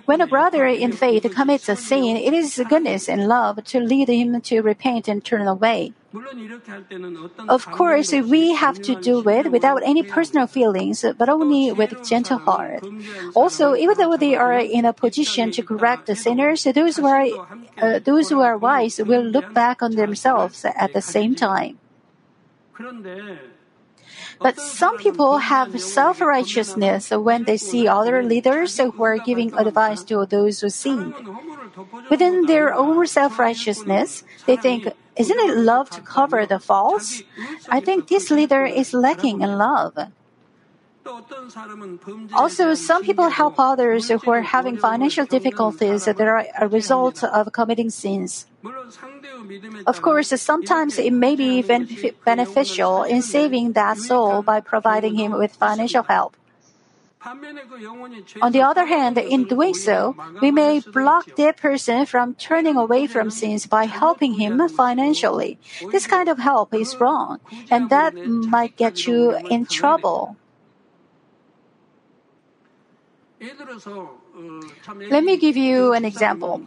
When 0.05 0.21
a 0.21 0.27
brother 0.27 0.67
in 0.67 0.93
faith 0.93 1.27
commits 1.33 1.69
a 1.69 1.77
sin, 1.77 2.17
it 2.17 2.35
is 2.35 2.61
goodness 2.69 3.09
and 3.09 3.29
love 3.29 3.63
to 3.65 3.79
lead 3.79 4.09
him 4.09 4.41
to 4.41 4.61
repent 4.63 5.07
and 5.07 5.25
turn 5.25 5.47
away. 5.47 5.93
Of 7.49 7.71
course, 7.71 8.13
we 8.13 8.55
have 8.55 8.81
to 8.83 8.95
do 8.97 9.29
it 9.29 9.53
without 9.53 9.83
any 9.85 10.03
personal 10.03 10.47
feelings, 10.49 11.05
but 11.17 11.29
only 11.29 11.71
with 11.71 11.93
a 11.93 12.03
gentle 12.03 12.39
heart. 12.39 12.83
Also, 13.35 13.77
even 13.77 13.97
though 13.97 14.17
they 14.17 14.35
are 14.35 14.59
in 14.59 14.85
a 14.85 14.93
position 14.93 15.53
to 15.53 15.63
correct 15.63 16.07
the 16.07 16.17
sinners, 16.17 16.65
those 16.65 16.97
who 16.97 17.07
are, 17.07 17.27
uh, 17.81 17.99
those 18.01 18.31
who 18.31 18.41
are 18.41 18.57
wise 18.57 18.99
will 18.99 19.23
look 19.23 19.53
back 19.55 19.83
on 19.83 19.95
themselves 19.95 20.65
at 20.65 20.93
the 20.95 21.03
same 21.03 21.35
time. 21.37 21.79
But 24.41 24.61
some 24.61 24.97
people 24.99 25.39
have 25.39 25.81
self 25.81 26.21
righteousness 26.21 27.11
when 27.11 27.45
they 27.45 27.57
see 27.57 27.89
other 27.89 28.23
leaders 28.23 28.79
who 28.79 28.93
are 29.03 29.19
giving 29.19 29.53
advice 29.59 30.03
to 30.05 30.27
those 30.27 30.61
who 30.61 30.71
sin. 30.71 31.15
Within 32.11 32.47
their 32.47 32.75
own 32.75 33.07
self 33.07 33.39
righteousness, 33.39 34.25
they 34.47 34.57
think, 34.57 34.89
isn't 35.17 35.39
it 35.51 35.57
love 35.57 35.91
to 35.91 36.01
cover 36.01 36.47
the 36.47 36.59
faults? 36.59 37.23
I 37.69 37.81
think 37.81 38.09
this 38.09 38.31
leader 38.31 38.65
is 38.65 38.95
lacking 38.95 39.43
in 39.43 39.59
love. 39.59 39.97
Also, 42.35 42.75
some 42.75 43.03
people 43.03 43.29
help 43.29 43.55
others 43.59 44.09
who 44.11 44.31
are 44.31 44.43
having 44.43 44.77
financial 44.77 45.25
difficulties 45.25 46.05
that 46.05 46.21
are 46.21 46.47
a 46.59 46.69
result 46.69 47.25
of 47.25 47.53
committing 47.53 47.91
sins. 47.91 48.47
Of 49.87 50.03
course, 50.03 50.29
sometimes 50.41 50.99
it 50.99 51.13
may 51.13 51.37
be 51.37 51.59
even 51.59 51.89
beneficial 52.25 53.05
in 53.05 53.23
saving 53.23 53.73
that 53.73 53.99
soul 53.99 54.43
by 54.43 54.61
providing 54.61 55.17
him 55.17 55.33
with 55.33 55.53
financial 55.57 56.03
help. 56.03 56.37
On 58.43 58.53
the 58.53 58.63
other 58.63 58.87
hand, 58.87 59.19
in 59.19 59.45
doing 59.45 59.75
so, 59.75 60.15
we 60.41 60.51
may 60.51 60.81
block 60.81 61.35
that 61.37 61.57
person 61.57 62.07
from 62.07 62.35
turning 62.35 62.77
away 62.77 63.07
from 63.07 63.31
sins 63.31 63.67
by 63.67 63.87
helping 63.87 64.35
him 64.35 64.69
financially. 64.69 65.59
This 65.91 66.07
kind 66.07 66.29
of 66.29 66.39
help 66.39 66.73
is 66.75 66.95
wrong, 67.01 67.41
and 67.71 67.91
that 67.91 68.15
might 68.15 68.77
get 68.77 69.07
you 69.07 69.37
in 69.51 69.67
trouble. 69.67 70.37
Let 75.11 75.25
me 75.25 75.37
give 75.37 75.57
you 75.57 75.93
an 75.93 76.05
example. 76.05 76.63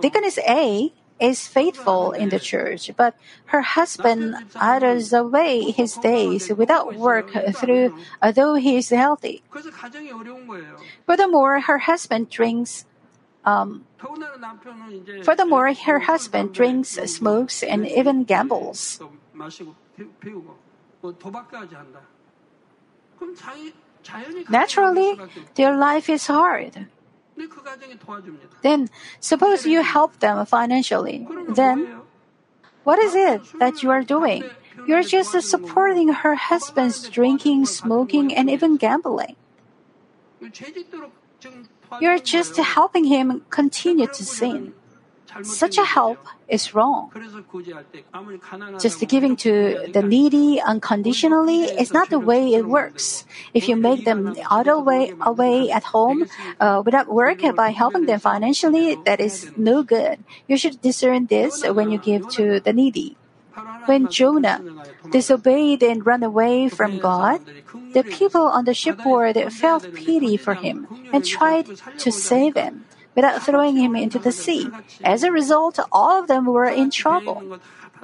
Deaconess 0.00 0.38
A 0.38 0.92
is 1.20 1.46
faithful 1.46 2.12
in 2.12 2.28
the 2.28 2.38
church, 2.38 2.90
but 2.96 3.16
her 3.46 3.62
husband 3.62 4.36
idles 4.56 5.12
away 5.12 5.70
his 5.70 5.96
days 5.96 6.48
without 6.50 6.94
work 6.94 7.30
through 7.54 7.92
although 8.22 8.54
he 8.54 8.76
is 8.76 8.90
healthy. 8.90 9.42
Furthermore, 11.06 11.60
her 11.60 11.78
husband 11.78 12.30
drinks 12.30 12.84
um, 13.46 13.86
furthermore, 15.22 15.72
her 15.72 16.00
husband 16.00 16.52
drinks, 16.52 16.98
smokes, 17.06 17.62
and 17.62 17.86
even 17.86 18.24
gambles. 18.24 19.00
Naturally, 24.48 25.18
their 25.54 25.76
life 25.76 26.08
is 26.08 26.26
hard. 26.26 26.86
Then, 28.62 28.88
suppose 29.20 29.66
you 29.66 29.82
help 29.82 30.20
them 30.20 30.44
financially. 30.46 31.26
Then, 31.48 32.00
what 32.84 32.98
is 32.98 33.14
it 33.14 33.42
that 33.58 33.82
you 33.82 33.90
are 33.90 34.02
doing? 34.02 34.44
You're 34.86 35.02
just 35.02 35.32
supporting 35.42 36.08
her 36.08 36.34
husband's 36.34 37.08
drinking, 37.08 37.66
smoking, 37.66 38.34
and 38.34 38.48
even 38.50 38.76
gambling. 38.76 39.36
You're 42.00 42.18
just 42.18 42.56
helping 42.56 43.04
him 43.04 43.44
continue 43.50 44.06
to 44.06 44.24
sin. 44.24 44.74
Such 45.42 45.78
a 45.78 45.84
help 45.84 46.18
is 46.48 46.74
wrong. 46.74 47.10
Just 48.80 49.00
giving 49.08 49.36
to 49.36 49.86
the 49.92 50.02
needy 50.02 50.60
unconditionally 50.60 51.64
is 51.64 51.92
not 51.92 52.10
the 52.10 52.18
way 52.18 52.54
it 52.54 52.66
works. 52.66 53.24
If 53.52 53.68
you 53.68 53.76
make 53.76 54.04
them 54.04 54.36
idle 54.50 54.80
away, 54.80 55.12
away 55.20 55.70
at 55.70 55.84
home 55.84 56.26
uh, 56.60 56.82
without 56.84 57.08
work 57.08 57.42
by 57.54 57.70
helping 57.70 58.06
them 58.06 58.20
financially, 58.20 58.96
that 59.04 59.20
is 59.20 59.50
no 59.56 59.82
good. 59.82 60.22
You 60.46 60.56
should 60.56 60.80
discern 60.80 61.26
this 61.26 61.66
when 61.66 61.90
you 61.90 61.98
give 61.98 62.28
to 62.40 62.60
the 62.60 62.72
needy. 62.72 63.16
When 63.86 64.08
Jonah 64.08 64.60
disobeyed 65.10 65.82
and 65.82 66.04
ran 66.04 66.22
away 66.22 66.68
from 66.68 66.98
God, 66.98 67.40
the 67.92 68.02
people 68.02 68.42
on 68.42 68.64
the 68.64 68.74
shipboard 68.74 69.36
felt 69.52 69.94
pity 69.94 70.36
for 70.36 70.54
him 70.54 70.86
and 71.12 71.24
tried 71.24 71.66
to 71.98 72.12
save 72.12 72.56
him 72.56 72.84
without 73.16 73.42
throwing 73.42 73.76
him 73.76 73.96
into 73.96 74.18
the 74.18 74.30
sea. 74.30 74.68
As 75.02 75.24
a 75.24 75.32
result, 75.32 75.80
all 75.90 76.20
of 76.20 76.28
them 76.28 76.44
were 76.46 76.68
in 76.68 76.90
trouble. 76.90 77.58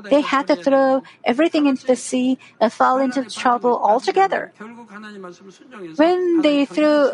They 0.09 0.23
had 0.23 0.47
to 0.49 0.57
throw 0.57 1.03
everything 1.23 1.67
into 1.67 1.87
the 1.87 1.97
sea 1.97 2.39
and 2.59 2.73
fall 2.73 2.99
into 2.99 3.29
trouble 3.29 3.79
altogether. 3.79 4.53
When 5.97 6.41
they 6.41 6.65
threw 6.65 7.13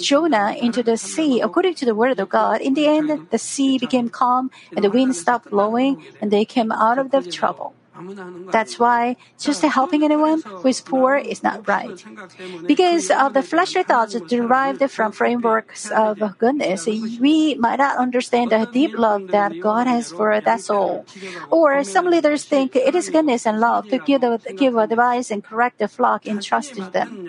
Jonah 0.00 0.54
into 0.56 0.82
the 0.82 0.96
sea, 0.96 1.40
according 1.40 1.74
to 1.74 1.84
the 1.84 1.94
word 1.94 2.18
of 2.20 2.28
God, 2.28 2.60
in 2.60 2.74
the 2.74 2.86
end, 2.86 3.26
the 3.30 3.38
sea 3.38 3.76
became 3.76 4.08
calm 4.08 4.50
and 4.74 4.84
the 4.84 4.90
wind 4.90 5.16
stopped 5.16 5.50
blowing 5.50 6.00
and 6.20 6.30
they 6.30 6.44
came 6.44 6.70
out 6.70 6.98
of 6.98 7.10
the 7.10 7.22
trouble. 7.22 7.74
That's 8.50 8.78
why 8.78 9.16
just 9.38 9.62
helping 9.62 10.04
anyone 10.04 10.42
who 10.42 10.68
is 10.68 10.80
poor 10.80 11.16
is 11.16 11.42
not 11.42 11.66
right. 11.68 12.04
Because 12.66 13.10
of 13.10 13.32
the 13.32 13.42
fleshly 13.42 13.82
thoughts 13.82 14.18
derived 14.26 14.82
from 14.90 15.12
frameworks 15.12 15.90
of 15.90 16.18
goodness, 16.38 16.86
we 17.20 17.54
might 17.54 17.78
not 17.78 17.96
understand 17.96 18.50
the 18.50 18.68
deep 18.72 18.96
love 18.96 19.30
that 19.30 19.60
God 19.60 19.86
has 19.86 20.10
for 20.10 20.40
that 20.40 20.60
soul. 20.60 21.06
Or 21.50 21.82
some 21.84 22.10
leaders 22.10 22.44
think 22.44 22.76
it 22.76 22.94
is 22.94 23.08
goodness 23.08 23.46
and 23.46 23.60
love 23.60 23.88
to 23.88 23.98
give, 23.98 24.22
give 24.56 24.76
advice 24.76 25.30
and 25.30 25.44
correct 25.44 25.78
the 25.78 25.88
flock 25.88 26.26
entrusted 26.26 26.84
to 26.84 26.90
them. 26.90 27.26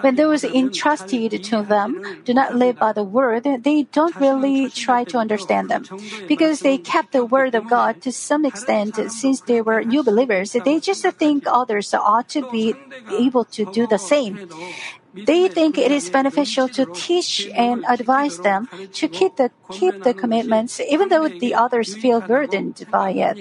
When 0.00 0.16
those 0.16 0.44
entrusted 0.44 1.42
to 1.42 1.62
them 1.62 2.00
do 2.24 2.34
not 2.34 2.54
live 2.54 2.78
by 2.78 2.92
the 2.92 3.04
word, 3.04 3.44
they 3.44 3.84
don't 3.84 4.18
really 4.18 4.70
try 4.70 5.04
to 5.04 5.18
understand 5.18 5.68
them. 5.68 5.84
Because 6.26 6.60
they 6.60 6.78
kept 6.78 7.12
the 7.12 7.24
word 7.24 7.54
of 7.54 7.68
God 7.68 8.00
to 8.02 8.12
some 8.12 8.44
extent 8.44 8.96
since 9.10 9.31
they 9.40 9.60
were 9.62 9.82
new 9.82 10.02
believers, 10.02 10.52
they 10.52 10.78
just 10.78 11.02
think 11.18 11.44
others 11.46 11.92
ought 11.94 12.28
to 12.28 12.42
be 12.44 12.76
able 13.10 13.44
to 13.46 13.64
do 13.66 13.86
the 13.86 13.98
same. 13.98 14.38
They 15.14 15.48
think 15.48 15.78
it 15.78 15.90
is 15.90 16.08
beneficial 16.10 16.68
to 16.70 16.86
teach 16.86 17.48
and 17.56 17.84
advise 17.88 18.38
them 18.38 18.68
to 18.94 19.08
keep 19.08 19.36
the, 19.36 19.50
keep 19.70 20.02
the 20.02 20.14
commitments 20.14 20.80
even 20.80 21.08
though 21.08 21.28
the 21.28 21.54
others 21.54 21.94
feel 21.94 22.20
burdened 22.20 22.86
by 22.90 23.10
it. 23.12 23.38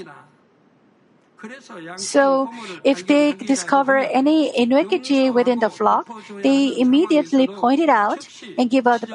So, 1.96 2.50
if 2.84 3.06
they 3.06 3.34
discover 3.34 3.98
any 3.98 4.52
iniquity 4.58 5.30
within 5.30 5.60
the 5.60 5.70
flock, 5.70 6.10
they 6.42 6.78
immediately 6.80 7.48
point 7.48 7.80
it 7.80 7.90
out 7.90 8.28
and 8.58 8.70
give 8.70 8.88
ad- 8.88 9.08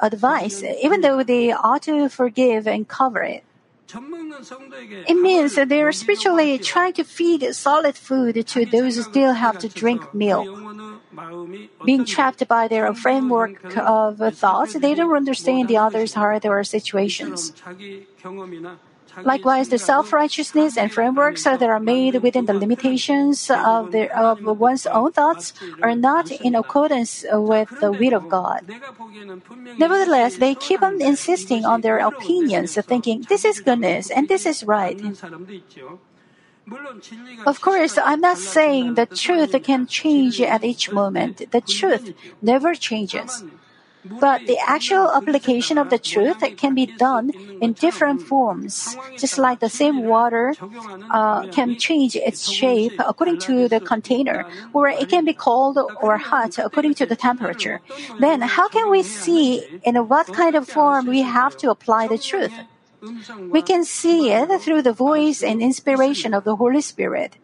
advice, 0.00 0.62
even 0.62 1.00
though 1.02 1.22
they 1.22 1.52
ought 1.52 1.82
to 1.82 2.08
forgive 2.08 2.66
and 2.66 2.88
cover 2.88 3.22
it. 3.22 3.44
It 3.92 5.18
means 5.18 5.54
that 5.54 5.68
they 5.68 5.82
are 5.82 5.92
spiritually 5.92 6.58
trying 6.58 6.92
to 6.94 7.04
feed 7.04 7.42
solid 7.54 7.96
food 7.96 8.46
to 8.46 8.66
those 8.66 8.96
who 8.96 9.02
still 9.02 9.32
have 9.34 9.58
to 9.58 9.68
drink 9.68 10.14
milk. 10.14 10.46
Being 11.84 12.04
trapped 12.04 12.46
by 12.46 12.68
their 12.68 12.92
framework 12.94 13.76
of 13.76 14.18
thoughts, 14.36 14.74
they 14.74 14.94
don't 14.94 15.16
understand 15.16 15.68
the 15.68 15.76
other's 15.76 16.14
heart 16.14 16.44
or 16.46 16.62
situations. 16.64 17.52
Likewise, 19.24 19.68
the 19.68 19.78
self-righteousness 19.78 20.76
and 20.76 20.92
frameworks 20.92 21.44
that 21.44 21.62
are 21.62 21.80
made 21.80 22.22
within 22.22 22.46
the 22.46 22.54
limitations 22.54 23.50
of, 23.50 23.92
their, 23.92 24.14
of 24.16 24.42
one's 24.42 24.86
own 24.86 25.12
thoughts 25.12 25.52
are 25.82 25.94
not 25.94 26.30
in 26.30 26.54
accordance 26.54 27.24
with 27.32 27.68
the 27.80 27.92
will 27.92 28.14
of 28.14 28.28
God. 28.28 28.66
Nevertheless, 29.78 30.36
they 30.36 30.54
keep 30.54 30.82
on 30.82 31.00
insisting 31.00 31.64
on 31.64 31.80
their 31.80 31.98
opinions, 31.98 32.74
thinking 32.74 33.26
this 33.28 33.44
is 33.44 33.60
goodness 33.60 34.10
and 34.10 34.28
this 34.28 34.46
is 34.46 34.64
right. 34.64 35.00
Of 37.46 37.60
course, 37.60 37.98
I'm 37.98 38.20
not 38.20 38.38
saying 38.38 38.94
the 38.94 39.06
truth 39.06 39.54
can 39.62 39.86
change 39.86 40.40
at 40.40 40.62
each 40.62 40.92
moment. 40.92 41.50
The 41.50 41.60
truth 41.60 42.14
never 42.42 42.74
changes. 42.74 43.44
But 44.04 44.46
the 44.46 44.58
actual 44.58 45.10
application 45.12 45.76
of 45.78 45.90
the 45.90 45.98
truth 45.98 46.42
can 46.56 46.74
be 46.74 46.86
done 46.86 47.30
in 47.60 47.74
different 47.74 48.22
forms, 48.22 48.96
just 49.18 49.36
like 49.38 49.60
the 49.60 49.68
same 49.68 50.04
water 50.04 50.54
uh, 51.10 51.46
can 51.48 51.76
change 51.76 52.16
its 52.16 52.48
shape 52.48 52.94
according 52.98 53.38
to 53.40 53.68
the 53.68 53.80
container, 53.80 54.46
or 54.72 54.88
it 54.88 55.08
can 55.08 55.24
be 55.24 55.34
cold 55.34 55.78
or 56.00 56.16
hot 56.16 56.58
according 56.58 56.94
to 56.94 57.06
the 57.06 57.16
temperature. 57.16 57.80
Then, 58.18 58.40
how 58.40 58.68
can 58.68 58.90
we 58.90 59.02
see 59.02 59.80
in 59.84 59.96
what 60.08 60.26
kind 60.28 60.54
of 60.54 60.68
form 60.68 61.06
we 61.06 61.22
have 61.22 61.56
to 61.58 61.70
apply 61.70 62.08
the 62.08 62.18
truth? 62.18 62.52
We 63.50 63.62
can 63.62 63.84
see 63.84 64.30
it 64.30 64.48
through 64.60 64.82
the 64.82 64.92
voice 64.92 65.42
and 65.42 65.62
inspiration 65.62 66.34
of 66.34 66.44
the 66.44 66.56
Holy 66.56 66.80
Spirit. 66.80 67.36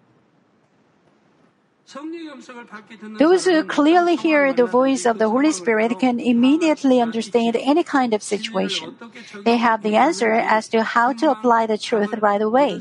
Those 3.18 3.44
who 3.44 3.62
clearly 3.62 4.16
hear 4.16 4.52
the 4.52 4.66
voice 4.66 5.06
of 5.06 5.18
the 5.18 5.28
Holy 5.28 5.52
Spirit 5.52 5.98
can 6.00 6.18
immediately 6.18 7.00
understand 7.00 7.54
any 7.54 7.84
kind 7.84 8.12
of 8.12 8.22
situation. 8.22 8.96
They 9.44 9.56
have 9.56 9.82
the 9.82 9.94
answer 9.94 10.32
as 10.32 10.68
to 10.68 10.82
how 10.82 11.12
to 11.14 11.30
apply 11.30 11.66
the 11.66 11.78
truth 11.78 12.12
right 12.20 12.42
away. 12.42 12.80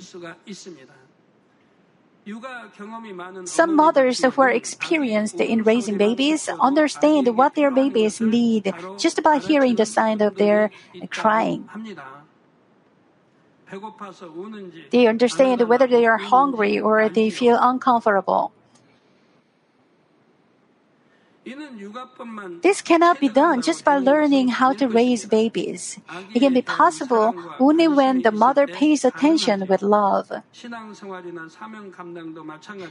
Some 3.45 3.75
mothers 3.75 4.23
who 4.23 4.41
are 4.41 4.49
experienced 4.49 5.39
in 5.39 5.61
raising 5.61 5.97
babies 5.97 6.49
understand 6.59 7.37
what 7.37 7.53
their 7.53 7.69
babies 7.69 8.19
need 8.19 8.73
just 8.97 9.21
by 9.21 9.37
hearing 9.37 9.75
the 9.75 9.85
sound 9.85 10.23
of 10.23 10.35
their 10.37 10.71
crying. 11.11 11.69
They 14.89 15.05
understand 15.05 15.61
whether 15.69 15.85
they 15.85 16.07
are 16.07 16.17
hungry 16.17 16.79
or 16.79 17.09
they 17.09 17.29
feel 17.29 17.59
uncomfortable. 17.61 18.51
This 22.61 22.81
cannot 22.81 23.19
be 23.19 23.29
done 23.29 23.61
just 23.61 23.85
by 23.85 23.97
learning 23.97 24.47
how 24.47 24.73
to 24.73 24.87
raise 24.87 25.25
babies. 25.27 25.99
It 26.33 26.39
can 26.39 26.53
be 26.53 26.63
possible 26.63 27.35
only 27.59 27.87
when 27.87 28.23
the 28.23 28.31
mother 28.31 28.65
pays 28.65 29.05
attention 29.05 29.67
with 29.67 29.83
love. 29.83 30.31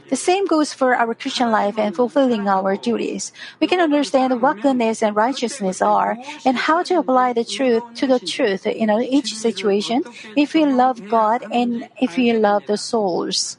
The 0.09 0.15
same 0.15 0.45
goes 0.45 0.73
for 0.73 0.95
our 0.95 1.13
Christian 1.13 1.51
life 1.51 1.77
and 1.77 1.93
fulfilling 1.93 2.47
our 2.47 2.77
duties. 2.77 3.33
We 3.59 3.67
can 3.67 3.81
understand 3.81 4.41
what 4.41 4.61
goodness 4.61 5.03
and 5.03 5.15
righteousness 5.15 5.81
are 5.81 6.17
and 6.45 6.55
how 6.55 6.83
to 6.83 6.99
apply 6.99 7.33
the 7.33 7.43
truth 7.43 7.83
to 7.95 8.07
the 8.07 8.19
truth 8.19 8.65
in 8.65 8.89
each 8.89 9.35
situation 9.35 10.03
if 10.37 10.53
we 10.53 10.65
love 10.65 11.09
God 11.09 11.43
and 11.51 11.89
if 11.99 12.15
we 12.15 12.31
love 12.31 12.67
the 12.67 12.77
souls. 12.77 13.57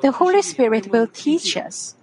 The 0.00 0.12
Holy 0.14 0.40
Spirit 0.40 0.86
will 0.88 1.06
teach 1.06 1.54
us. 1.58 1.97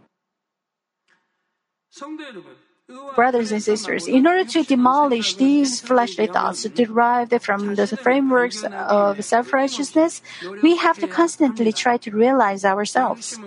Brothers 3.15 3.51
and 3.51 3.63
sisters, 3.63 4.07
in 4.07 4.27
order 4.27 4.45
to 4.45 4.63
demolish 4.63 5.35
these 5.35 5.81
fleshly 5.81 6.27
thoughts 6.27 6.63
derived 6.65 7.33
from 7.41 7.73
the 7.73 7.87
frameworks 7.87 8.63
of 8.63 9.23
self 9.25 9.51
righteousness, 9.53 10.21
we 10.61 10.75
have 10.77 10.99
to 10.99 11.07
constantly 11.07 11.73
try 11.73 11.97
to 11.97 12.11
realize 12.11 12.63
ourselves. 12.63 13.39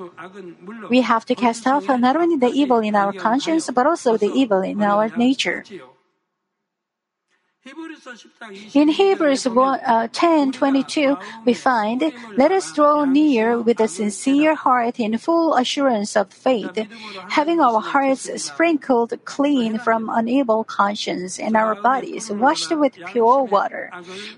We 0.90 1.02
have 1.02 1.24
to 1.26 1.37
cast 1.37 1.68
off 1.68 1.87
not 1.88 2.16
only 2.16 2.37
the 2.37 2.50
evil 2.50 2.78
in 2.78 2.96
our 2.96 3.12
conscience, 3.12 3.70
but 3.70 3.87
also 3.87 4.16
the 4.16 4.32
evil 4.32 4.62
in 4.62 4.82
our 4.82 5.08
nature. 5.16 5.62
In 8.74 8.88
Hebrews 8.88 9.48
1, 9.48 9.81
uh, 9.81 10.09
10 10.12 10.52
22, 10.52 11.16
we 11.44 11.54
find, 11.54 12.12
Let 12.37 12.52
us 12.52 12.72
draw 12.72 13.04
near 13.04 13.59
with 13.61 13.81
a 13.81 13.88
sincere 13.88 14.54
heart 14.54 14.98
in 14.98 15.18
full 15.18 15.54
assurance 15.54 16.16
of 16.16 16.33
faith, 16.33 16.78
having 17.28 17.61
our 17.61 17.81
hearts 17.81 18.31
sprinkled 18.42 19.12
clean 19.24 19.78
from 19.78 20.09
an 20.09 20.28
evil 20.28 20.64
conscience 20.64 21.38
and 21.38 21.57
our 21.57 21.74
bodies 21.74 22.31
washed 22.31 22.74
with 22.74 22.94
pure 23.07 23.42
water. 23.42 23.90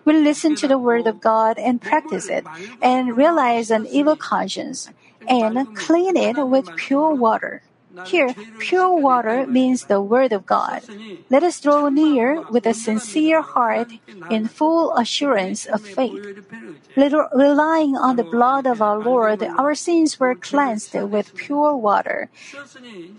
We 0.05 0.15
listen 0.15 0.55
to 0.57 0.69
the 0.69 0.79
word 0.79 1.07
of 1.07 1.21
God 1.21 1.59
and 1.59 1.81
practice 1.81 2.29
it, 2.29 2.47
and 2.83 3.17
realize 3.17 3.71
an 3.71 3.87
evil 3.87 4.17
conscience, 4.17 4.91
and 5.29 5.77
clean 5.77 6.17
it 6.17 6.37
with 6.37 6.75
pure 6.77 7.15
water. 7.15 7.63
Here, 8.07 8.35
pure 8.59 8.95
water 8.95 9.47
means 9.47 9.85
the 9.85 10.01
Word 10.01 10.33
of 10.33 10.47
God. 10.47 10.83
Let 11.29 11.43
us 11.43 11.61
draw 11.61 11.89
near 11.89 12.43
with 12.51 12.67
a 12.67 12.75
sincere 12.75 13.43
heart 13.43 13.89
in 14.31 14.49
full 14.49 14.95
assurance 14.95 15.67
of 15.67 15.83
faith. 15.83 16.23
Relying 16.97 17.97
on 17.97 18.17
the 18.17 18.25
blood 18.25 18.67
of 18.67 18.83
our 18.83 18.99
Lord, 18.99 19.43
our 19.43 19.75
sins 19.75 20.19
were 20.19 20.35
cleansed 20.35 20.95
with 20.95 21.35
pure 21.35 21.77
water. 21.77 22.31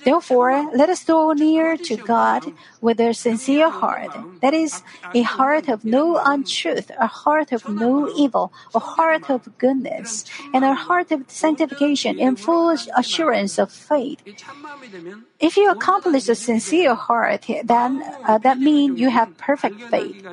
Therefore, 0.03 0.69
let 0.75 0.89
us 0.89 1.05
draw 1.05 1.33
near 1.33 1.77
to 1.77 1.95
God 1.95 2.53
with 2.81 2.99
a 2.99 3.13
sincere 3.13 3.69
heart. 3.69 4.11
That 4.41 4.53
is, 4.53 4.83
a 5.13 5.21
heart 5.21 5.69
of 5.69 5.85
no 5.85 6.19
untruth, 6.23 6.91
a 6.99 7.07
heart 7.07 7.51
of 7.51 7.67
no 7.69 8.09
evil, 8.15 8.51
a 8.75 8.79
heart 8.79 9.29
of 9.29 9.57
goodness, 9.57 10.25
and 10.53 10.65
a 10.65 10.73
heart 10.73 11.11
of 11.11 11.29
sanctification 11.29 12.19
in 12.19 12.35
full 12.35 12.75
assurance 12.95 13.57
of 13.57 13.71
faith. 13.71 14.19
If 15.39 15.57
you 15.57 15.71
accomplish 15.71 16.29
a 16.29 16.35
sincere 16.35 16.93
heart, 16.93 17.47
then 17.63 18.03
uh, 18.27 18.37
that 18.39 18.59
means 18.59 18.99
you 18.99 19.09
have 19.09 19.35
perfect 19.37 19.81
faith. 19.89 20.23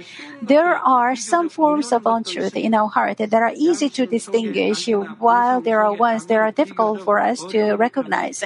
There 0.42 0.76
are 0.76 1.16
some 1.16 1.48
forms 1.48 1.92
of 1.92 2.04
untruth 2.04 2.56
in 2.56 2.74
our 2.74 2.88
heart 2.88 3.18
that 3.18 3.32
are 3.32 3.52
easy 3.56 3.88
to 3.90 4.06
distinguish, 4.06 4.88
while 5.18 5.60
there 5.60 5.82
are 5.82 5.94
ones 5.94 6.26
that 6.26 6.36
are 6.36 6.52
difficult 6.52 7.02
for 7.02 7.18
us 7.18 7.42
to 7.46 7.74
recognize. 7.74 8.44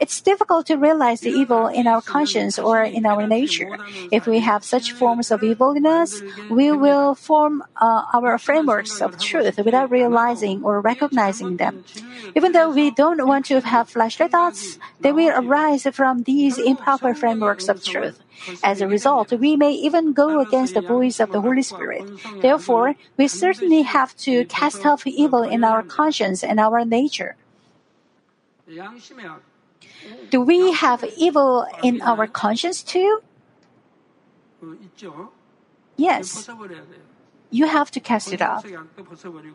It's 0.00 0.20
difficult 0.20 0.66
to 0.66 0.76
realize 0.76 1.20
the 1.20 1.30
evil 1.30 1.68
in 1.68 1.86
our 1.86 2.02
conscience 2.02 2.58
or 2.58 2.82
in 2.82 3.06
our 3.06 3.26
nature. 3.26 3.78
If 4.10 4.26
we 4.26 4.40
have 4.40 4.64
such 4.64 4.92
forms 4.92 5.30
of 5.30 5.42
evil 5.42 5.72
in 5.72 5.86
us, 5.86 6.20
we 6.50 6.72
will 6.72 7.14
form 7.14 7.62
uh, 7.76 8.02
our 8.12 8.38
frameworks 8.38 9.00
of 9.00 9.18
truth 9.18 9.58
without 9.58 9.90
realizing 9.90 10.64
or 10.64 10.80
recognizing 10.80 11.56
them. 11.56 11.84
Even 12.34 12.52
though 12.52 12.70
we 12.70 12.90
don't 12.90 13.26
want 13.26 13.46
to 13.46 13.60
have 13.60 13.88
fleshly 13.88 14.28
thoughts, 14.28 14.78
they 15.00 15.12
will 15.12 15.19
will 15.20 15.36
arise 15.36 15.86
from 15.92 16.22
these 16.24 16.58
improper 16.58 17.14
frameworks 17.14 17.68
of 17.68 17.84
truth. 17.84 18.20
As 18.64 18.80
a 18.80 18.88
result, 18.88 19.32
we 19.32 19.56
may 19.56 19.72
even 19.72 20.12
go 20.12 20.40
against 20.40 20.74
the 20.74 20.80
voice 20.80 21.20
of 21.20 21.32
the 21.32 21.40
Holy 21.40 21.62
Spirit. 21.62 22.04
Therefore, 22.40 22.94
we 23.16 23.28
certainly 23.28 23.82
have 23.82 24.16
to 24.24 24.44
cast 24.46 24.86
off 24.86 25.06
evil 25.06 25.42
in 25.42 25.62
our 25.64 25.82
conscience 25.82 26.42
and 26.42 26.58
our 26.58 26.84
nature. 26.84 27.36
Do 30.30 30.40
we 30.40 30.72
have 30.72 31.04
evil 31.16 31.66
in 31.82 32.00
our 32.00 32.26
conscience 32.26 32.82
too? 32.82 33.20
Yes. 35.96 36.48
You 37.50 37.66
have 37.66 37.90
to 37.92 38.00
cast 38.00 38.32
it 38.32 38.42
off. 38.42 38.64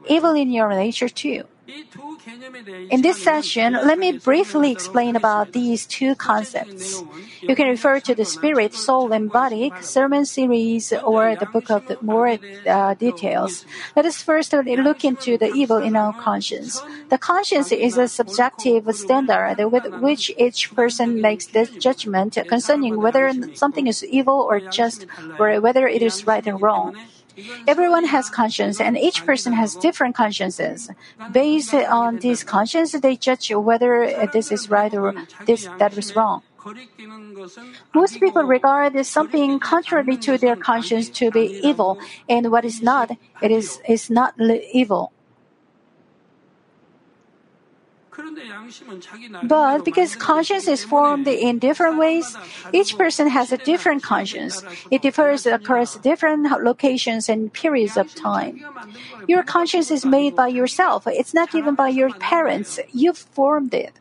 Evil 0.07 0.33
in 0.33 0.51
your 0.51 0.69
nature 0.69 1.09
too. 1.09 1.43
In 2.91 3.01
this 3.01 3.23
session, 3.23 3.73
let 3.73 3.97
me 3.97 4.11
briefly 4.11 4.71
explain 4.71 5.15
about 5.15 5.53
these 5.53 5.87
two 5.87 6.13
concepts. 6.13 7.03
You 7.41 7.55
can 7.55 7.67
refer 7.67 7.99
to 8.01 8.13
the 8.13 8.25
spirit, 8.25 8.75
soul, 8.75 9.11
and 9.11 9.31
body 9.31 9.73
sermon 9.81 10.25
series 10.25 10.93
or 10.93 11.35
the 11.35 11.47
book 11.47 11.71
of 11.71 11.89
more 12.03 12.37
uh, 12.67 12.93
details. 12.93 13.65
Let 13.95 14.05
us 14.05 14.21
first 14.21 14.53
look 14.53 15.03
into 15.03 15.37
the 15.37 15.49
evil 15.49 15.77
in 15.77 15.95
our 15.95 16.13
conscience. 16.13 16.83
The 17.09 17.17
conscience 17.17 17.71
is 17.71 17.97
a 17.97 18.07
subjective 18.07 18.93
standard 18.95 19.57
with 19.71 19.85
which 20.01 20.31
each 20.37 20.75
person 20.75 21.19
makes 21.19 21.47
the 21.47 21.65
judgment 21.65 22.37
concerning 22.47 23.01
whether 23.01 23.31
something 23.53 23.87
is 23.87 24.03
evil 24.03 24.39
or 24.39 24.59
just, 24.59 25.07
or 25.39 25.59
whether 25.61 25.87
it 25.87 26.03
is 26.03 26.27
right 26.27 26.45
or 26.45 26.57
wrong. 26.57 26.95
Everyone 27.67 28.05
has 28.05 28.29
conscience 28.29 28.79
and 28.79 28.97
each 28.97 29.25
person 29.25 29.53
has 29.53 29.75
different 29.75 30.15
consciences. 30.15 30.89
Based 31.31 31.73
on 31.73 32.19
this 32.19 32.43
conscience, 32.43 32.91
they 32.93 33.15
judge 33.15 33.51
whether 33.51 34.27
this 34.31 34.51
is 34.51 34.69
right 34.69 34.93
or 34.93 35.13
this 35.45 35.67
that 35.79 35.97
is 35.97 36.15
wrong. 36.15 36.41
Most 37.93 38.19
people 38.19 38.43
regard 38.43 39.05
something 39.05 39.59
contrary 39.59 40.17
to 40.17 40.37
their 40.37 40.55
conscience 40.55 41.09
to 41.09 41.29
be 41.29 41.59
evil, 41.61 41.99
and 42.27 42.51
what 42.51 42.65
is 42.65 42.81
not, 42.81 43.11
it 43.41 43.51
is, 43.51 43.79
is 43.87 44.09
not 44.09 44.33
evil. 44.73 45.11
But 49.43 49.85
because 49.85 50.15
conscience 50.15 50.67
is 50.67 50.83
formed 50.83 51.27
in 51.27 51.59
different 51.59 51.97
ways, 51.97 52.37
each 52.73 52.97
person 52.97 53.27
has 53.27 53.51
a 53.51 53.57
different 53.57 54.03
conscience. 54.03 54.63
It 54.91 55.01
differs 55.01 55.45
across 55.45 55.97
different 55.97 56.47
locations 56.63 57.29
and 57.29 57.51
periods 57.51 57.97
of 57.97 58.13
time. 58.15 58.63
Your 59.27 59.43
conscience 59.43 59.91
is 59.91 60.05
made 60.05 60.35
by 60.35 60.47
yourself. 60.47 61.07
It's 61.07 61.33
not 61.33 61.51
given 61.51 61.75
by 61.75 61.89
your 61.89 62.09
parents. 62.11 62.79
You've 62.91 63.17
formed 63.17 63.73
it. 63.73 63.93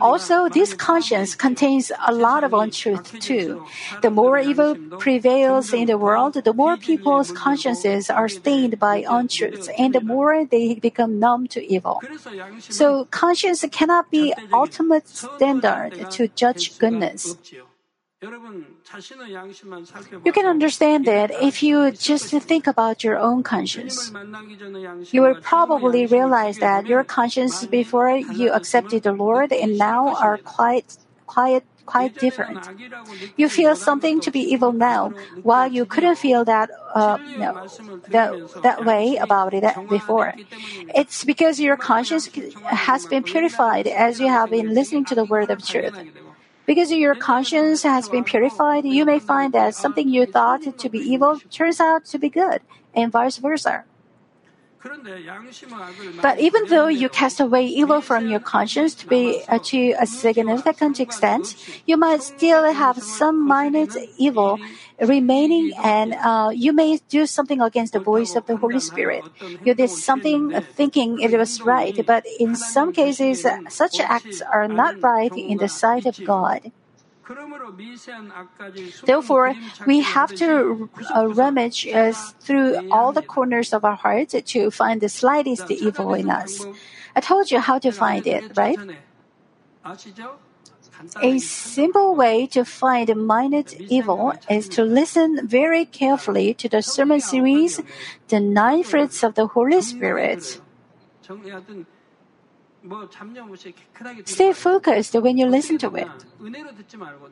Also, 0.00 0.48
this 0.48 0.74
conscience 0.74 1.34
contains 1.34 1.92
a 2.06 2.12
lot 2.12 2.44
of 2.44 2.52
untruth 2.52 3.18
too. 3.20 3.64
The 4.02 4.10
more 4.10 4.38
evil 4.38 4.76
prevails 4.98 5.72
in 5.72 5.86
the 5.86 5.98
world, 5.98 6.34
the 6.34 6.52
more 6.52 6.76
people's 6.76 7.32
consciences 7.32 8.10
are 8.10 8.28
stained 8.28 8.78
by 8.78 9.04
untruths, 9.08 9.68
and 9.78 9.94
the 9.94 10.00
more 10.00 10.44
they 10.44 10.74
become 10.74 11.18
numb 11.18 11.46
to 11.48 11.64
evil. 11.64 12.02
So, 12.60 13.06
conscience 13.10 13.64
cannot 13.70 14.10
be 14.10 14.34
ultimate 14.52 15.08
standard 15.08 16.10
to 16.12 16.28
judge 16.28 16.78
goodness. 16.78 17.36
You 18.22 18.30
can 20.32 20.44
understand 20.44 21.06
that 21.06 21.30
if 21.40 21.62
you 21.62 21.90
just 21.90 22.28
think 22.28 22.66
about 22.66 23.02
your 23.02 23.18
own 23.18 23.42
conscience. 23.42 24.12
You 25.10 25.22
will 25.22 25.36
probably 25.40 26.04
realize 26.04 26.58
that 26.58 26.86
your 26.86 27.02
conscience 27.02 27.64
before 27.64 28.10
you 28.10 28.52
accepted 28.52 29.04
the 29.04 29.12
Lord 29.12 29.52
and 29.52 29.78
now 29.78 30.16
are 30.16 30.36
quite, 30.36 30.98
quite, 31.26 31.64
quite 31.86 32.18
different. 32.18 32.68
You 33.38 33.48
feel 33.48 33.74
something 33.74 34.20
to 34.20 34.30
be 34.30 34.40
evil 34.40 34.72
now, 34.72 35.14
while 35.42 35.72
you 35.72 35.86
couldn't 35.86 36.16
feel 36.16 36.44
that, 36.44 36.68
uh, 36.94 37.16
no, 37.38 37.68
that, 38.10 38.62
that 38.62 38.84
way 38.84 39.16
about 39.16 39.54
it 39.54 39.64
before. 39.88 40.34
It's 40.94 41.24
because 41.24 41.58
your 41.58 41.78
conscience 41.78 42.28
has 42.66 43.06
been 43.06 43.22
purified 43.22 43.86
as 43.86 44.20
you 44.20 44.28
have 44.28 44.50
been 44.50 44.74
listening 44.74 45.06
to 45.06 45.14
the 45.14 45.24
word 45.24 45.48
of 45.48 45.66
truth. 45.66 45.94
Because 46.70 46.92
your 46.92 47.16
conscience 47.16 47.82
has 47.82 48.08
been 48.08 48.22
purified, 48.22 48.84
you 48.84 49.04
may 49.04 49.18
find 49.18 49.52
that 49.54 49.74
something 49.74 50.08
you 50.08 50.24
thought 50.24 50.78
to 50.78 50.88
be 50.88 51.00
evil 51.00 51.40
turns 51.50 51.80
out 51.80 52.04
to 52.04 52.16
be 52.16 52.28
good, 52.28 52.60
and 52.94 53.10
vice 53.10 53.38
versa. 53.38 53.82
But 56.22 56.40
even 56.40 56.62
though 56.68 56.88
you 56.88 57.08
cast 57.10 57.38
away 57.38 57.66
evil 57.66 58.00
from 58.00 58.26
your 58.26 58.40
conscience 58.40 58.94
to 58.94 59.06
be 59.06 59.42
uh, 59.46 59.58
to 59.64 59.94
a 59.98 60.06
significant 60.06 61.00
extent, 61.00 61.54
you 61.84 61.98
might 61.98 62.22
still 62.22 62.72
have 62.72 62.96
some 62.96 63.46
minor 63.46 63.86
evil 64.16 64.58
remaining, 64.98 65.72
and 65.82 66.14
uh, 66.14 66.50
you 66.54 66.72
may 66.72 66.98
do 67.10 67.26
something 67.26 67.60
against 67.60 67.92
the 67.92 68.00
voice 68.00 68.34
of 68.34 68.46
the 68.46 68.56
Holy 68.56 68.80
Spirit. 68.80 69.24
You 69.64 69.74
did 69.74 69.90
something 69.90 70.52
thinking 70.72 71.20
it 71.20 71.36
was 71.36 71.60
right, 71.60 71.96
but 72.06 72.24
in 72.38 72.56
some 72.56 72.92
cases, 72.92 73.46
such 73.68 74.00
acts 74.00 74.40
are 74.40 74.68
not 74.68 74.94
right 75.02 75.32
in 75.36 75.58
the 75.58 75.68
sight 75.68 76.06
of 76.06 76.24
God. 76.24 76.72
Therefore, 79.04 79.54
we 79.86 80.00
have 80.00 80.34
to 80.36 80.90
uh, 81.14 81.28
rummage 81.28 81.86
uh, 81.86 82.12
through 82.40 82.90
all 82.90 83.12
the 83.12 83.22
corners 83.22 83.72
of 83.72 83.84
our 83.84 83.94
hearts 83.96 84.34
to 84.34 84.70
find 84.70 85.00
the 85.00 85.08
slightest 85.08 85.70
evil 85.70 86.14
in 86.14 86.30
us. 86.30 86.66
I 87.14 87.20
told 87.20 87.50
you 87.50 87.60
how 87.60 87.78
to 87.78 87.92
find 87.92 88.26
it, 88.26 88.56
right? 88.56 88.78
A 91.22 91.38
simple 91.38 92.14
way 92.14 92.46
to 92.48 92.64
find 92.64 93.08
a 93.08 93.14
minor 93.14 93.64
evil 93.88 94.34
is 94.50 94.68
to 94.70 94.84
listen 94.84 95.46
very 95.46 95.84
carefully 95.84 96.52
to 96.54 96.68
the 96.68 96.82
sermon 96.82 97.20
series, 97.20 97.80
The 98.28 98.40
Nine 98.40 98.84
Fruits 98.84 99.22
of 99.22 99.34
the 99.34 99.46
Holy 99.46 99.80
Spirit. 99.80 100.60
Stay 104.24 104.52
focused 104.52 105.14
when 105.14 105.36
you 105.36 105.46
listen 105.46 105.78
to 105.78 105.94
it. 105.96 106.08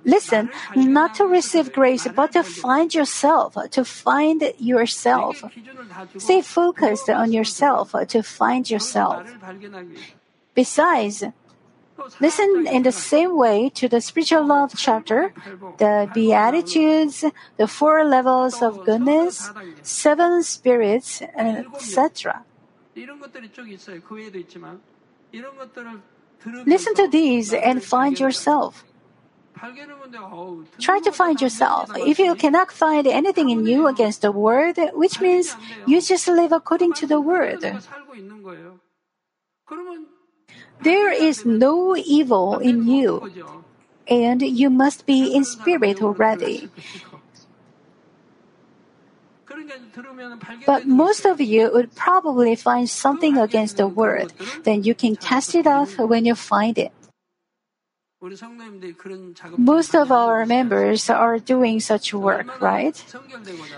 Listen 0.05 0.51
not 0.77 1.15
to 1.15 1.27
receive 1.27 1.73
grace, 1.73 2.07
but 2.15 2.33
to 2.33 2.43
find 2.43 2.95
yourself, 2.95 3.57
to 3.71 3.85
find 3.85 4.43
yourself. 4.59 5.43
Stay 6.19 6.43
focused 6.43 7.09
on 7.09 7.33
yourself 7.33 7.95
to 8.09 8.23
find 8.23 8.71
yourself. 8.71 9.27
Besides, 10.55 11.25
Listen 12.21 12.67
in 12.67 12.83
the 12.83 12.93
same 12.93 13.37
way 13.37 13.69
to 13.71 13.89
the 13.89 14.01
spiritual 14.01 14.47
love 14.47 14.73
chapter, 14.77 15.33
the 15.79 16.09
Beatitudes, 16.15 17.25
the 17.57 17.67
four 17.67 18.05
levels 18.05 18.63
of 18.63 18.85
goodness, 18.85 19.51
seven 19.83 20.43
spirits, 20.43 21.23
etc. 21.23 22.45
Listen 26.67 26.95
to 26.95 27.09
these 27.09 27.53
and 27.53 27.83
find 27.83 28.19
yourself. 28.19 28.85
Try 30.79 31.01
to 31.01 31.13
find 31.13 31.41
yourself. 31.41 31.91
If 31.97 32.19
you 32.19 32.35
cannot 32.37 32.71
find 32.71 33.07
anything 33.07 33.51
in 33.51 33.67
you 33.67 33.87
against 33.89 34.23
the 34.23 34.31
word, 34.31 34.79
which 34.95 35.21
means 35.21 35.57
you 35.87 36.01
just 36.01 36.29
live 36.29 36.53
according 36.53 36.93
to 36.95 37.07
the 37.07 37.21
word. 37.21 37.61
There 40.81 41.11
is 41.11 41.45
no 41.45 41.97
evil 41.97 42.59
in 42.59 42.87
you, 42.87 43.31
and 44.07 44.43
you 44.43 44.71
must 44.71 45.07
be 45.07 45.35
in 45.35 45.45
spirit 45.45 46.01
already. 46.01 46.71
But 50.67 50.87
most 50.87 51.25
of 51.25 51.41
you 51.41 51.71
would 51.73 51.95
probably 51.95 52.55
find 52.55 52.89
something 52.89 53.39
against 53.39 53.77
the 53.77 53.87
word. 53.87 54.33
Then 54.65 54.85
you 54.85 54.95
can 54.95 55.17
cast 55.17 55.55
it 55.55 55.67
off 55.67 55.99
when 55.99 56.25
you 56.25 56.35
find 56.35 56.79
it. 56.79 56.93
Most 59.57 59.95
of 59.95 60.11
our 60.11 60.45
members 60.45 61.09
are 61.09 61.39
doing 61.39 61.79
such 61.79 62.13
work, 62.13 62.61
right? 62.61 62.99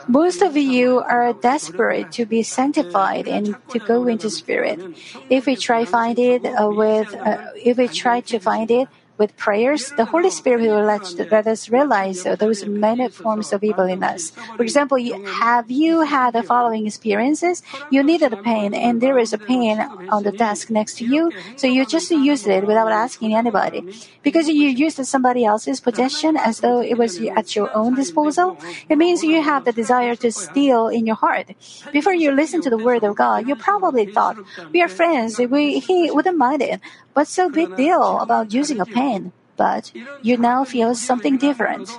Most 0.09 0.41
of 0.41 0.57
you 0.57 1.01
are 1.01 1.35
desperate 1.35 2.11
to 2.13 2.25
be 2.25 2.43
sanctified 2.43 3.29
and 3.29 3.55
to 3.69 3.79
go 3.79 4.07
into 4.07 4.31
spirit. 4.31 4.81
If 5.29 5.45
we 5.45 5.57
try 5.57 5.85
find 5.85 6.19
it 6.19 6.47
uh, 6.47 6.71
with, 6.71 7.15
uh, 7.15 7.53
if 7.55 7.77
we 7.77 7.89
try 7.89 8.21
to 8.33 8.39
find 8.39 8.71
it 8.71 8.89
With 9.21 9.37
prayers, 9.37 9.93
the 9.99 10.07
Holy 10.07 10.31
Spirit 10.31 10.63
will 10.63 10.83
let, 10.83 11.05
let 11.31 11.47
us 11.47 11.69
realize 11.69 12.23
those 12.23 12.65
many 12.65 13.07
forms 13.11 13.53
of 13.53 13.63
evil 13.63 13.85
in 13.85 14.03
us. 14.03 14.31
For 14.57 14.63
example, 14.63 14.97
have 15.43 15.71
you 15.71 16.01
had 16.01 16.31
the 16.33 16.43
following 16.43 16.87
experiences? 16.87 17.63
You 17.91 18.03
needed 18.03 18.33
a 18.33 18.39
pen 18.39 18.73
and 18.73 19.03
there 19.03 19.19
is 19.19 19.35
a 19.35 19.39
pen 19.39 19.87
on 20.09 20.23
the 20.23 20.33
desk 20.33 20.71
next 20.71 20.95
to 20.99 21.05
you, 21.05 21.35
so 21.57 21.67
you 21.67 21.85
just 21.85 22.11
used 22.11 22.47
it 22.47 22.67
without 22.67 22.93
asking 22.93 23.35
anybody. 23.35 23.85
Because 24.23 24.49
you 24.49 24.69
used 24.69 25.05
somebody 25.05 25.45
else's 25.45 25.81
possession 25.81 26.39
as 26.39 26.61
though 26.61 26.81
it 26.81 26.97
was 26.97 27.21
at 27.37 27.55
your 27.55 27.69
own 27.77 27.95
disposal, 27.95 28.57
it 28.89 28.97
means 28.97 29.23
you 29.23 29.43
have 29.43 29.65
the 29.65 29.73
desire 29.73 30.17
to 30.17 30.33
steal 30.33 30.89
in 30.89 31.05
your 31.05 31.17
heart. 31.17 31.49
Before 31.93 32.15
you 32.15 32.31
listen 32.33 32.63
to 32.63 32.71
the 32.71 32.79
word 32.79 33.05
of 33.05 33.17
God, 33.17 33.47
you 33.47 33.55
probably 33.55 34.07
thought, 34.07 34.39
we 34.73 34.81
are 34.81 34.89
friends, 34.89 35.39
we, 35.39 35.79
he 35.81 36.11
wouldn't 36.11 36.39
mind 36.39 36.63
it. 36.63 36.81
What's 37.13 37.31
so 37.31 37.51
big 37.51 37.77
deal 37.77 38.21
about 38.21 38.53
using 38.53 38.81
a 38.81 38.87
pen? 38.87 39.33
But 39.57 39.93
you 40.23 40.39
now 40.39 40.65
feel 40.65 40.95
something 40.95 41.37
different. 41.37 41.91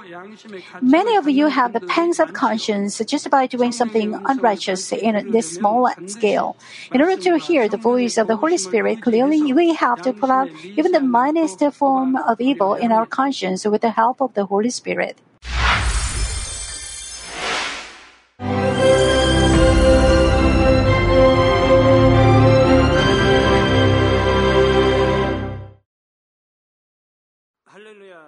Many 0.82 1.16
of 1.16 1.30
you 1.30 1.46
have 1.46 1.74
the 1.74 1.80
pangs 1.82 2.20
of 2.20 2.34
conscience 2.34 2.98
just 3.06 3.30
by 3.30 3.46
doing 3.46 3.72
something 3.72 4.20
unrighteous 4.26 4.92
in 4.92 5.32
this 5.32 5.54
small 5.56 5.88
scale. 6.08 6.58
In 6.92 7.02
order 7.02 7.22
to 7.22 7.38
hear 7.38 7.70
the 7.70 7.78
voice 7.78 8.18
of 8.18 8.26
the 8.26 8.38
Holy 8.38 8.58
Spirit 8.58 9.04
clearly, 9.04 9.54
we 9.54 9.76
have 9.76 10.02
to 10.02 10.12
pull 10.12 10.32
out 10.32 10.50
even 10.64 10.92
the 10.92 11.02
minutest 11.02 11.62
form 11.72 12.16
of 12.16 12.42
evil 12.42 12.74
in 12.74 12.92
our 12.92 13.06
conscience 13.06 13.64
with 13.66 13.82
the 13.82 13.92
help 13.92 14.22
of 14.22 14.34
the 14.34 14.46
Holy 14.46 14.72
Spirit. 14.72 15.20